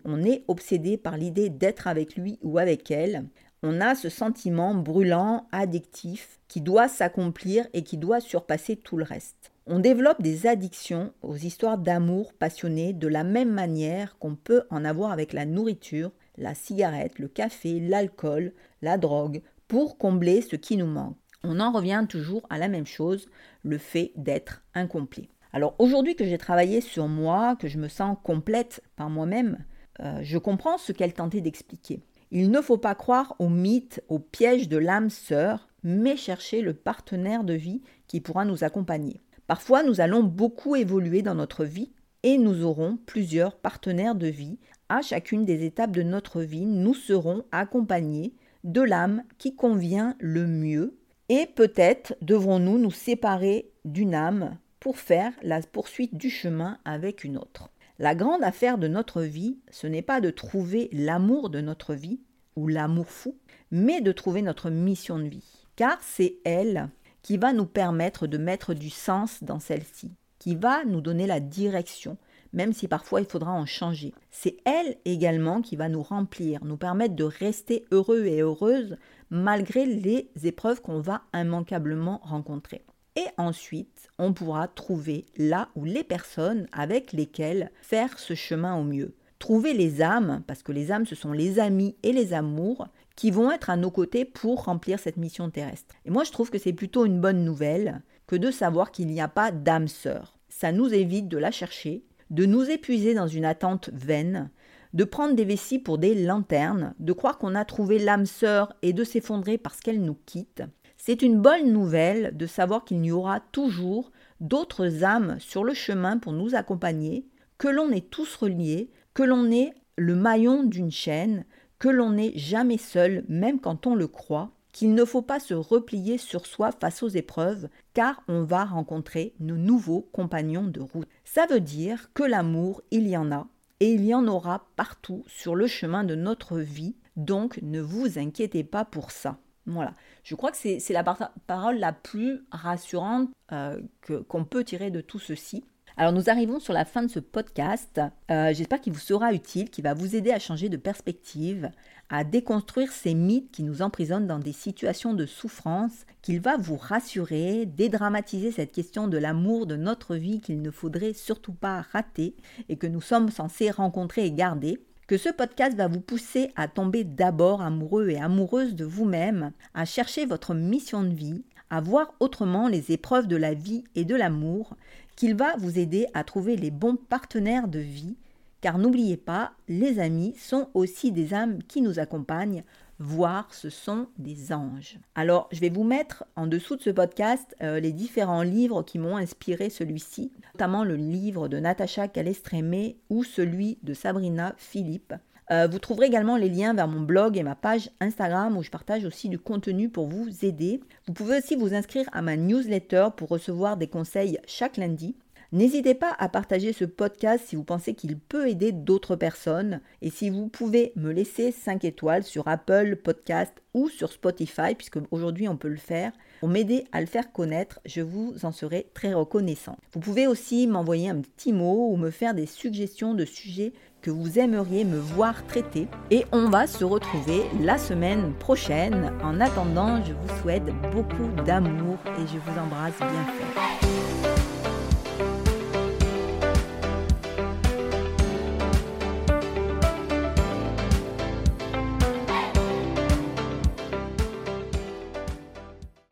on 0.03 0.23
est 0.23 0.43
obsédé 0.47 0.97
par 0.97 1.17
l'idée 1.17 1.49
d'être 1.49 1.87
avec 1.87 2.15
lui 2.15 2.39
ou 2.41 2.57
avec 2.57 2.91
elle, 2.91 3.25
on 3.65 3.81
a 3.81 3.95
ce 3.95 4.09
sentiment 4.09 4.75
brûlant, 4.75 5.47
addictif, 5.51 6.39
qui 6.47 6.61
doit 6.61 6.87
s'accomplir 6.87 7.65
et 7.73 7.83
qui 7.83 7.97
doit 7.97 8.19
surpasser 8.19 8.75
tout 8.75 8.95
le 8.95 9.03
reste. 9.03 9.51
On 9.65 9.79
développe 9.79 10.21
des 10.21 10.45
addictions 10.45 11.11
aux 11.23 11.35
histoires 11.35 11.79
d'amour 11.79 12.33
passionné 12.33 12.93
de 12.93 13.07
la 13.07 13.23
même 13.23 13.51
manière 13.51 14.19
qu'on 14.19 14.35
peut 14.35 14.65
en 14.69 14.85
avoir 14.85 15.11
avec 15.11 15.33
la 15.33 15.45
nourriture, 15.45 16.11
la 16.37 16.53
cigarette, 16.53 17.17
le 17.17 17.27
café, 17.27 17.79
l'alcool, 17.79 18.53
la 18.83 18.99
drogue, 18.99 19.41
pour 19.67 19.97
combler 19.97 20.43
ce 20.43 20.55
qui 20.55 20.77
nous 20.77 20.85
manque. 20.85 21.17
On 21.43 21.59
en 21.59 21.71
revient 21.71 22.05
toujours 22.07 22.45
à 22.51 22.59
la 22.59 22.67
même 22.67 22.85
chose, 22.85 23.27
le 23.63 23.79
fait 23.79 24.11
d'être 24.15 24.63
incomplet. 24.75 25.29
Alors 25.53 25.73
aujourd'hui 25.79 26.15
que 26.15 26.25
j'ai 26.25 26.37
travaillé 26.37 26.81
sur 26.81 27.07
moi, 27.07 27.55
que 27.55 27.67
je 27.67 27.79
me 27.79 27.87
sens 27.87 28.15
complète 28.23 28.83
par 28.95 29.09
moi-même, 29.09 29.65
euh, 30.01 30.19
je 30.21 30.37
comprends 30.37 30.77
ce 30.77 30.91
qu'elle 30.91 31.13
tentait 31.13 31.41
d'expliquer. 31.41 32.03
Il 32.31 32.51
ne 32.51 32.61
faut 32.61 32.77
pas 32.77 32.95
croire 32.95 33.35
au 33.39 33.49
mythe, 33.49 34.03
au 34.09 34.19
piège 34.19 34.67
de 34.69 34.77
l'âme 34.77 35.09
sœur, 35.09 35.67
mais 35.83 36.17
chercher 36.17 36.61
le 36.61 36.73
partenaire 36.73 37.43
de 37.43 37.53
vie 37.53 37.81
qui 38.07 38.19
pourra 38.19 38.45
nous 38.45 38.63
accompagner. 38.63 39.21
Parfois, 39.47 39.83
nous 39.83 40.01
allons 40.01 40.23
beaucoup 40.23 40.75
évoluer 40.75 41.21
dans 41.21 41.35
notre 41.35 41.65
vie 41.65 41.91
et 42.23 42.37
nous 42.37 42.63
aurons 42.63 42.97
plusieurs 43.05 43.55
partenaires 43.55 44.15
de 44.15 44.27
vie. 44.27 44.57
À 44.89 45.01
chacune 45.01 45.45
des 45.45 45.63
étapes 45.63 45.91
de 45.91 46.01
notre 46.01 46.41
vie, 46.41 46.65
nous 46.65 46.95
serons 46.95 47.43
accompagnés 47.51 48.33
de 48.63 48.81
l'âme 48.81 49.23
qui 49.37 49.55
convient 49.55 50.15
le 50.19 50.47
mieux 50.47 50.97
et 51.29 51.45
peut-être 51.45 52.15
devrons-nous 52.21 52.79
nous 52.79 52.91
séparer 52.91 53.71
d'une 53.83 54.15
âme 54.15 54.57
pour 54.79 54.97
faire 54.97 55.33
la 55.43 55.61
poursuite 55.61 56.15
du 56.15 56.29
chemin 56.29 56.79
avec 56.85 57.23
une 57.23 57.37
autre. 57.37 57.69
La 57.97 58.13
grande 58.13 58.43
affaire 58.43 58.77
de 58.77 58.89
notre 58.89 59.21
vie, 59.21 59.57
ce 59.71 59.87
n'est 59.87 60.01
pas 60.01 60.19
de 60.19 60.29
trouver 60.29 60.89
l'amour 60.91 61.49
de 61.49 61.61
notre 61.61 61.93
vie 61.93 62.19
ou 62.57 62.67
l'amour 62.67 63.09
fou, 63.09 63.37
mais 63.71 64.01
de 64.01 64.11
trouver 64.11 64.41
notre 64.41 64.69
mission 64.69 65.17
de 65.17 65.29
vie. 65.29 65.65
Car 65.77 65.97
c'est 66.01 66.35
elle 66.43 66.89
qui 67.21 67.37
va 67.37 67.53
nous 67.53 67.65
permettre 67.65 68.27
de 68.27 68.37
mettre 68.37 68.73
du 68.73 68.89
sens 68.89 69.43
dans 69.43 69.61
celle-ci, 69.61 70.11
qui 70.39 70.55
va 70.55 70.83
nous 70.83 70.99
donner 70.99 71.25
la 71.25 71.39
direction, 71.39 72.17
même 72.51 72.73
si 72.73 72.89
parfois 72.89 73.21
il 73.21 73.27
faudra 73.27 73.53
en 73.53 73.65
changer. 73.65 74.13
C'est 74.29 74.57
elle 74.65 74.97
également 75.05 75.61
qui 75.61 75.77
va 75.77 75.87
nous 75.87 76.03
remplir, 76.03 76.65
nous 76.65 76.77
permettre 76.77 77.15
de 77.15 77.23
rester 77.23 77.85
heureux 77.91 78.25
et 78.25 78.41
heureuses 78.41 78.97
malgré 79.29 79.85
les 79.85 80.29
épreuves 80.43 80.81
qu'on 80.81 80.99
va 80.99 81.21
immanquablement 81.33 82.19
rencontrer. 82.23 82.83
Et 83.15 83.25
ensuite, 83.37 84.09
on 84.17 84.33
pourra 84.33 84.67
trouver 84.67 85.25
là 85.37 85.69
où 85.75 85.85
les 85.85 86.03
personnes 86.03 86.67
avec 86.71 87.13
lesquelles 87.13 87.71
faire 87.81 88.19
ce 88.19 88.33
chemin 88.33 88.75
au 88.75 88.83
mieux. 88.83 89.15
Trouver 89.39 89.73
les 89.73 90.01
âmes, 90.01 90.43
parce 90.47 90.63
que 90.63 90.71
les 90.71 90.91
âmes, 90.91 91.05
ce 91.05 91.15
sont 91.15 91.31
les 91.31 91.59
amis 91.59 91.95
et 92.03 92.11
les 92.11 92.33
amours 92.33 92.87
qui 93.15 93.31
vont 93.31 93.51
être 93.51 93.69
à 93.69 93.77
nos 93.77 93.91
côtés 93.91 94.25
pour 94.25 94.65
remplir 94.65 94.99
cette 94.99 95.17
mission 95.17 95.49
terrestre. 95.49 95.95
Et 96.05 96.09
moi, 96.09 96.23
je 96.23 96.31
trouve 96.31 96.49
que 96.49 96.57
c'est 96.57 96.73
plutôt 96.73 97.05
une 97.05 97.21
bonne 97.21 97.45
nouvelle 97.45 98.01
que 98.27 98.35
de 98.35 98.51
savoir 98.51 98.91
qu'il 98.91 99.07
n'y 99.07 99.21
a 99.21 99.27
pas 99.27 99.51
d'âme 99.51 99.87
sœur. 99.87 100.37
Ça 100.49 100.71
nous 100.71 100.93
évite 100.93 101.27
de 101.27 101.37
la 101.37 101.51
chercher, 101.51 102.03
de 102.29 102.45
nous 102.45 102.69
épuiser 102.69 103.13
dans 103.13 103.27
une 103.27 103.45
attente 103.45 103.89
vaine, 103.93 104.49
de 104.93 105.03
prendre 105.03 105.35
des 105.35 105.45
vessies 105.45 105.79
pour 105.79 105.97
des 105.97 106.15
lanternes, 106.15 106.93
de 106.99 107.13
croire 107.13 107.37
qu'on 107.37 107.55
a 107.55 107.65
trouvé 107.65 107.99
l'âme 107.99 108.25
sœur 108.25 108.73
et 108.81 108.93
de 108.93 109.03
s'effondrer 109.03 109.57
parce 109.57 109.79
qu'elle 109.79 110.01
nous 110.01 110.17
quitte. 110.25 110.63
C'est 111.07 111.21
une 111.21 111.39
bonne 111.39 111.71
nouvelle 111.71 112.35
de 112.35 112.47
savoir 112.47 112.83
qu'il 112.83 113.05
y 113.05 113.11
aura 113.11 113.39
toujours 113.39 114.11
d'autres 114.39 115.03
âmes 115.03 115.37
sur 115.39 115.63
le 115.63 115.75
chemin 115.75 116.17
pour 116.17 116.33
nous 116.33 116.55
accompagner, 116.55 117.27
que 117.59 117.67
l'on 117.67 117.91
est 117.91 118.09
tous 118.09 118.35
reliés, 118.35 118.89
que 119.13 119.21
l'on 119.21 119.51
est 119.51 119.75
le 119.97 120.15
maillon 120.15 120.63
d'une 120.63 120.89
chaîne, 120.89 121.45
que 121.77 121.89
l'on 121.89 122.09
n'est 122.09 122.35
jamais 122.35 122.79
seul, 122.79 123.23
même 123.27 123.59
quand 123.59 123.85
on 123.85 123.93
le 123.93 124.07
croit, 124.07 124.49
qu'il 124.71 124.95
ne 124.95 125.05
faut 125.05 125.21
pas 125.21 125.39
se 125.39 125.53
replier 125.53 126.17
sur 126.17 126.47
soi 126.47 126.71
face 126.71 127.03
aux 127.03 127.09
épreuves, 127.09 127.69
car 127.93 128.23
on 128.27 128.41
va 128.41 128.65
rencontrer 128.65 129.35
nos 129.39 129.57
nouveaux 129.57 130.09
compagnons 130.11 130.65
de 130.65 130.81
route. 130.81 131.07
Ça 131.23 131.45
veut 131.45 131.59
dire 131.59 132.09
que 132.15 132.23
l'amour, 132.23 132.81
il 132.89 133.07
y 133.07 133.15
en 133.15 133.31
a, 133.31 133.45
et 133.79 133.91
il 133.91 134.03
y 134.03 134.15
en 134.15 134.27
aura 134.27 134.65
partout 134.75 135.23
sur 135.27 135.53
le 135.53 135.67
chemin 135.67 136.03
de 136.03 136.15
notre 136.15 136.57
vie, 136.57 136.95
donc 137.15 137.59
ne 137.61 137.79
vous 137.79 138.17
inquiétez 138.17 138.63
pas 138.63 138.85
pour 138.85 139.11
ça. 139.11 139.37
Voilà, 139.67 139.93
je 140.25 140.33
crois 140.33 140.51
que 140.51 140.57
c'est 140.57 140.89
la 140.89 141.03
parole 141.03 141.77
la 141.77 141.93
plus 141.93 142.43
rassurante 142.51 143.29
euh, 143.51 143.79
qu'on 144.27 144.43
peut 144.43 144.63
tirer 144.63 144.89
de 144.89 144.99
tout 144.99 145.19
ceci. 145.19 145.63
Alors 145.97 146.11
nous 146.11 146.29
arrivons 146.31 146.59
sur 146.59 146.73
la 146.73 146.83
fin 146.83 147.03
de 147.03 147.07
ce 147.07 147.19
podcast. 147.19 148.01
Euh, 148.31 148.51
j'espère 148.51 148.81
qu'il 148.81 148.91
vous 148.91 148.99
sera 148.99 149.33
utile, 149.33 149.69
qu'il 149.69 149.83
va 149.83 149.93
vous 149.93 150.15
aider 150.15 150.31
à 150.31 150.39
changer 150.39 150.67
de 150.67 150.77
perspective, 150.77 151.69
à 152.09 152.23
déconstruire 152.23 152.91
ces 152.91 153.13
mythes 153.13 153.51
qui 153.51 153.61
nous 153.61 153.83
emprisonnent 153.83 154.25
dans 154.25 154.39
des 154.39 154.51
situations 154.51 155.13
de 155.13 155.27
souffrance, 155.27 156.05
qu'il 156.23 156.41
va 156.41 156.57
vous 156.57 156.75
rassurer, 156.75 157.67
dédramatiser 157.67 158.51
cette 158.51 158.71
question 158.71 159.07
de 159.07 159.19
l'amour 159.19 159.67
de 159.67 159.75
notre 159.75 160.15
vie 160.15 160.41
qu'il 160.41 160.61
ne 160.63 160.71
faudrait 160.71 161.13
surtout 161.13 161.53
pas 161.53 161.81
rater 161.93 162.35
et 162.67 162.77
que 162.77 162.87
nous 162.87 162.99
sommes 162.99 163.29
censés 163.29 163.69
rencontrer 163.69 164.25
et 164.25 164.31
garder 164.31 164.81
que 165.07 165.17
ce 165.17 165.29
podcast 165.29 165.77
va 165.77 165.87
vous 165.87 166.01
pousser 166.01 166.51
à 166.55 166.67
tomber 166.67 167.03
d'abord 167.03 167.61
amoureux 167.61 168.09
et 168.09 168.19
amoureuse 168.19 168.75
de 168.75 168.85
vous-même, 168.85 169.51
à 169.73 169.85
chercher 169.85 170.25
votre 170.25 170.55
mission 170.55 171.03
de 171.03 171.13
vie, 171.13 171.43
à 171.69 171.79
voir 171.79 172.13
autrement 172.19 172.67
les 172.67 172.91
épreuves 172.91 173.27
de 173.27 173.35
la 173.35 173.53
vie 173.53 173.83
et 173.95 174.03
de 174.03 174.15
l'amour, 174.15 174.75
qu'il 175.15 175.35
va 175.35 175.55
vous 175.57 175.77
aider 175.77 176.07
à 176.13 176.23
trouver 176.23 176.55
les 176.55 176.71
bons 176.71 176.95
partenaires 176.95 177.67
de 177.67 177.79
vie, 177.79 178.15
car 178.61 178.79
n'oubliez 178.79 179.17
pas, 179.17 179.51
les 179.67 179.99
amis 179.99 180.33
sont 180.39 180.69
aussi 180.73 181.11
des 181.11 181.35
âmes 181.35 181.61
qui 181.67 181.81
nous 181.81 181.99
accompagnent, 181.99 182.63
voire 182.99 183.53
ce 183.53 183.69
sont 183.69 184.07
des 184.17 184.53
anges. 184.53 184.99
Alors, 185.15 185.49
je 185.51 185.59
vais 185.59 185.69
vous 185.69 185.83
mettre 185.83 186.25
en 186.35 186.47
dessous 186.47 186.75
de 186.75 186.81
ce 186.81 186.89
podcast 186.89 187.55
euh, 187.61 187.79
les 187.79 187.91
différents 187.91 188.43
livres 188.43 188.83
qui 188.83 188.99
m'ont 188.99 189.17
inspiré 189.17 189.69
celui-ci, 189.69 190.31
notamment 190.53 190.83
le 190.83 190.95
livre 190.95 191.47
de 191.47 191.59
Natacha 191.59 192.07
Calestrémé 192.07 192.97
ou 193.09 193.23
celui 193.23 193.77
de 193.83 193.93
Sabrina 193.93 194.53
Philippe. 194.57 195.13
Euh, 195.51 195.67
vous 195.67 195.79
trouverez 195.79 196.07
également 196.07 196.37
les 196.37 196.49
liens 196.49 196.73
vers 196.73 196.87
mon 196.87 197.01
blog 197.01 197.37
et 197.37 197.43
ma 197.43 197.55
page 197.55 197.91
Instagram 197.99 198.57
où 198.57 198.63
je 198.63 198.71
partage 198.71 199.05
aussi 199.05 199.29
du 199.29 199.37
contenu 199.37 199.89
pour 199.89 200.07
vous 200.07 200.27
aider. 200.43 200.81
Vous 201.07 201.13
pouvez 201.13 201.37
aussi 201.37 201.55
vous 201.55 201.75
inscrire 201.75 202.09
à 202.13 202.21
ma 202.21 202.35
newsletter 202.35 203.09
pour 203.15 203.29
recevoir 203.29 203.77
des 203.77 203.87
conseils 203.87 204.39
chaque 204.47 204.77
lundi. 204.77 205.15
N'hésitez 205.51 205.93
pas 205.93 206.15
à 206.17 206.29
partager 206.29 206.73
ce 206.73 206.85
podcast 206.85 207.45
si 207.47 207.55
vous 207.55 207.63
pensez 207.63 207.93
qu'il 207.93 208.17
peut 208.17 208.49
aider 208.49 208.71
d'autres 208.71 209.15
personnes 209.15 209.81
et 210.01 210.09
si 210.09 210.29
vous 210.29 210.47
pouvez 210.47 210.91
me 210.95 211.11
laisser 211.11 211.51
5 211.51 211.85
étoiles 211.85 212.23
sur 212.23 212.47
Apple 212.47 212.97
Podcast 212.97 213.53
ou 213.73 213.89
sur 213.89 214.11
Spotify 214.11 214.75
puisque 214.75 214.99
aujourd'hui 215.11 215.47
on 215.47 215.57
peut 215.57 215.67
le 215.67 215.75
faire 215.75 216.11
pour 216.39 216.49
m'aider 216.49 216.85
à 216.91 216.99
le 216.99 217.07
faire 217.07 217.31
connaître, 217.31 217.79
je 217.85 218.01
vous 218.01 218.35
en 218.43 218.51
serai 218.51 218.87
très 218.93 219.13
reconnaissant. 219.13 219.77
Vous 219.93 219.99
pouvez 219.99 220.27
aussi 220.27 220.67
m'envoyer 220.67 221.09
un 221.09 221.21
petit 221.21 221.53
mot 221.53 221.89
ou 221.91 221.95
me 221.95 222.11
faire 222.11 222.33
des 222.33 222.45
suggestions 222.45 223.13
de 223.13 223.25
sujets 223.25 223.73
que 224.01 224.11
vous 224.11 224.37
aimeriez 224.37 224.85
me 224.85 224.99
voir 224.99 225.47
traiter. 225.47 225.87
Et 226.11 226.25
on 226.31 226.49
va 226.49 226.67
se 226.67 226.83
retrouver 226.83 227.41
la 227.61 227.79
semaine 227.79 228.33
prochaine. 228.33 229.11
En 229.23 229.41
attendant, 229.41 230.03
je 230.03 230.13
vous 230.13 230.41
souhaite 230.41 230.65
beaucoup 230.91 231.27
d'amour 231.43 231.97
et 232.19 232.27
je 232.27 232.37
vous 232.37 232.59
embrasse 232.59 232.99
bien 232.99 233.25
fort. 233.25 234.14